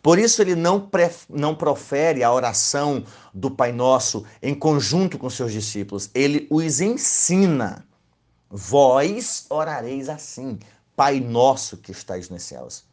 Por 0.00 0.18
isso 0.18 0.40
ele 0.40 0.54
não, 0.54 0.88
não 1.28 1.54
profere 1.54 2.22
a 2.22 2.32
oração 2.32 3.04
do 3.34 3.50
Pai 3.50 3.72
Nosso 3.72 4.24
em 4.40 4.54
conjunto 4.54 5.18
com 5.18 5.28
seus 5.28 5.52
discípulos, 5.52 6.08
ele 6.14 6.46
os 6.48 6.80
ensina. 6.80 7.84
Vós 8.48 9.46
orareis 9.50 10.08
assim, 10.08 10.60
Pai 10.96 11.20
Nosso 11.20 11.76
que 11.76 11.92
estais 11.92 12.30
nos 12.30 12.42
céus. 12.42 12.84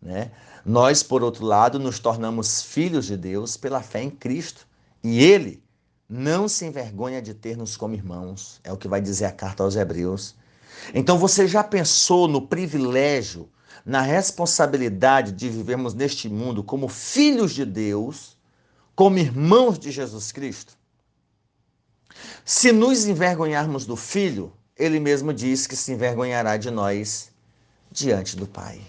Né? 0.00 0.30
Nós, 0.64 1.02
por 1.02 1.22
outro 1.22 1.44
lado, 1.44 1.78
nos 1.78 1.98
tornamos 1.98 2.62
filhos 2.62 3.06
de 3.06 3.16
Deus 3.16 3.56
pela 3.56 3.82
fé 3.82 4.02
em 4.02 4.10
Cristo. 4.10 4.66
E 5.02 5.24
ele 5.24 5.62
não 6.08 6.48
se 6.48 6.66
envergonha 6.66 7.20
de 7.20 7.34
ter-nos 7.34 7.76
como 7.76 7.94
irmãos, 7.94 8.60
é 8.64 8.72
o 8.72 8.76
que 8.76 8.88
vai 8.88 9.00
dizer 9.00 9.24
a 9.24 9.32
carta 9.32 9.62
aos 9.62 9.76
Hebreus. 9.76 10.34
Então 10.94 11.18
você 11.18 11.46
já 11.48 11.64
pensou 11.64 12.28
no 12.28 12.46
privilégio, 12.46 13.48
na 13.84 14.02
responsabilidade 14.02 15.32
de 15.32 15.48
vivermos 15.48 15.94
neste 15.94 16.28
mundo 16.28 16.62
como 16.62 16.88
filhos 16.88 17.52
de 17.52 17.64
Deus, 17.64 18.36
como 18.94 19.18
irmãos 19.18 19.78
de 19.78 19.90
Jesus 19.90 20.32
Cristo? 20.32 20.76
Se 22.44 22.72
nos 22.72 23.06
envergonharmos 23.06 23.86
do 23.86 23.96
Filho, 23.96 24.52
ele 24.76 24.98
mesmo 24.98 25.32
diz 25.32 25.66
que 25.66 25.76
se 25.76 25.92
envergonhará 25.92 26.56
de 26.56 26.70
nós 26.70 27.30
diante 27.90 28.36
do 28.36 28.46
Pai. 28.46 28.80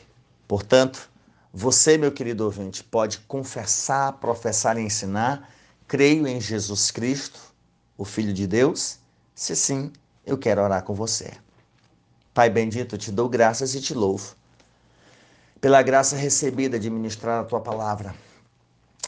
Portanto, 0.48 1.10
Você, 1.52 1.98
meu 1.98 2.12
querido 2.12 2.46
ouvinte, 2.46 2.84
pode 2.84 3.20
confessar, 3.22 4.14
professar 4.14 4.78
e 4.78 4.82
ensinar: 4.82 5.50
creio 5.88 6.28
em 6.28 6.40
Jesus 6.40 6.92
Cristo, 6.92 7.40
o 7.98 8.06
Filho 8.06 8.32
de 8.32 8.46
Deus? 8.46 9.00
Se 9.34 9.56
sim, 9.56 9.92
eu 10.24 10.38
quero 10.38 10.62
orar 10.62 10.84
com 10.84 10.94
você. 10.94 11.34
Pai 12.36 12.50
bendito, 12.52 12.98
te 12.98 13.12
dou 13.12 13.28
graças 13.28 13.74
e 13.74 13.82
te 13.82 13.94
louvo 13.96 14.36
pela 15.60 15.82
graça 15.82 16.16
recebida 16.16 16.80
de 16.80 16.90
ministrar 16.90 17.42
a 17.42 17.44
tua 17.44 17.60
palavra. 17.60 18.16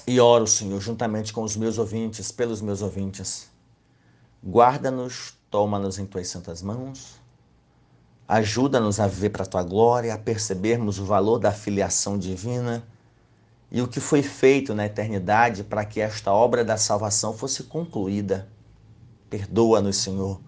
E 0.05 0.19
oro, 0.19 0.45
Senhor, 0.45 0.81
juntamente 0.81 1.31
com 1.31 1.43
os 1.43 1.55
meus 1.55 1.77
ouvintes, 1.77 2.31
pelos 2.31 2.59
meus 2.61 2.81
ouvintes. 2.81 3.49
Guarda-nos, 4.43 5.33
toma-nos 5.49 5.97
em 5.97 6.05
tuas 6.05 6.27
santas 6.27 6.61
mãos. 6.61 7.20
Ajuda-nos 8.31 8.99
a 8.99 9.07
viver 9.07 9.31
para 9.31 9.43
a 9.43 9.45
tua 9.45 9.63
glória, 9.63 10.13
a 10.13 10.17
percebermos 10.17 10.99
o 10.99 11.05
valor 11.05 11.37
da 11.37 11.51
filiação 11.51 12.17
divina 12.17 12.81
e 13.69 13.81
o 13.81 13.87
que 13.87 13.99
foi 13.99 14.23
feito 14.23 14.73
na 14.73 14.85
eternidade 14.85 15.63
para 15.63 15.83
que 15.83 15.99
esta 15.99 16.31
obra 16.31 16.63
da 16.63 16.77
salvação 16.77 17.33
fosse 17.33 17.63
concluída. 17.63 18.47
Perdoa-nos, 19.29 19.97
Senhor, 19.97 20.39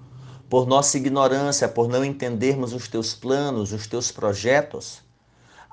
por 0.49 0.65
nossa 0.65 0.97
ignorância, 0.97 1.67
por 1.67 1.89
não 1.89 2.05
entendermos 2.05 2.73
os 2.73 2.87
teus 2.87 3.13
planos, 3.13 3.73
os 3.73 3.85
teus 3.87 4.11
projetos 4.11 5.03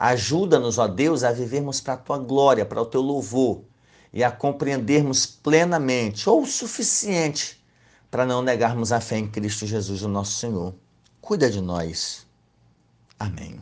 Ajuda-nos, 0.01 0.79
ó 0.79 0.89
Deus, 0.89 1.23
a 1.23 1.31
vivermos 1.31 1.79
para 1.79 1.93
a 1.93 1.97
tua 1.99 2.17
glória, 2.17 2.65
para 2.65 2.81
o 2.81 2.87
teu 2.87 3.03
louvor 3.03 3.65
e 4.11 4.25
a 4.25 4.33
compreendermos 4.33 5.27
plenamente 5.27 6.27
ou 6.27 6.41
o 6.41 6.47
suficiente 6.47 7.63
para 8.11 8.25
não 8.25 8.41
negarmos 8.41 8.93
a 8.93 9.01
fé 9.01 9.19
em 9.19 9.29
Cristo 9.29 9.67
Jesus, 9.67 10.03
o 10.03 10.09
nosso 10.09 10.39
Senhor. 10.39 10.75
Cuida 11.21 11.51
de 11.51 11.61
nós. 11.61 12.27
Amém. 13.19 13.61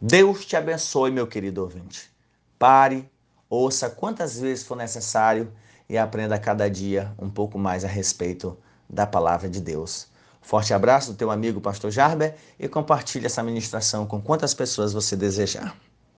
Deus 0.00 0.46
te 0.46 0.56
abençoe, 0.56 1.10
meu 1.10 1.26
querido 1.26 1.62
ouvinte. 1.62 2.10
Pare, 2.58 3.08
ouça 3.48 3.90
quantas 3.90 4.40
vezes 4.40 4.64
for 4.64 4.76
necessário 4.76 5.52
e 5.88 5.98
aprenda 5.98 6.38
cada 6.38 6.70
dia 6.70 7.14
um 7.18 7.28
pouco 7.28 7.58
mais 7.58 7.84
a 7.84 7.88
respeito 7.88 8.56
da 8.88 9.06
palavra 9.06 9.48
de 9.48 9.60
Deus. 9.60 10.08
Forte 10.40 10.72
abraço 10.72 11.12
do 11.12 11.18
teu 11.18 11.30
amigo 11.30 11.60
Pastor 11.60 11.90
Jarber 11.90 12.34
e 12.58 12.66
compartilhe 12.66 13.26
essa 13.26 13.42
ministração 13.42 14.06
com 14.06 14.20
quantas 14.20 14.54
pessoas 14.54 14.92
você 14.92 15.14
desejar. 15.14 15.76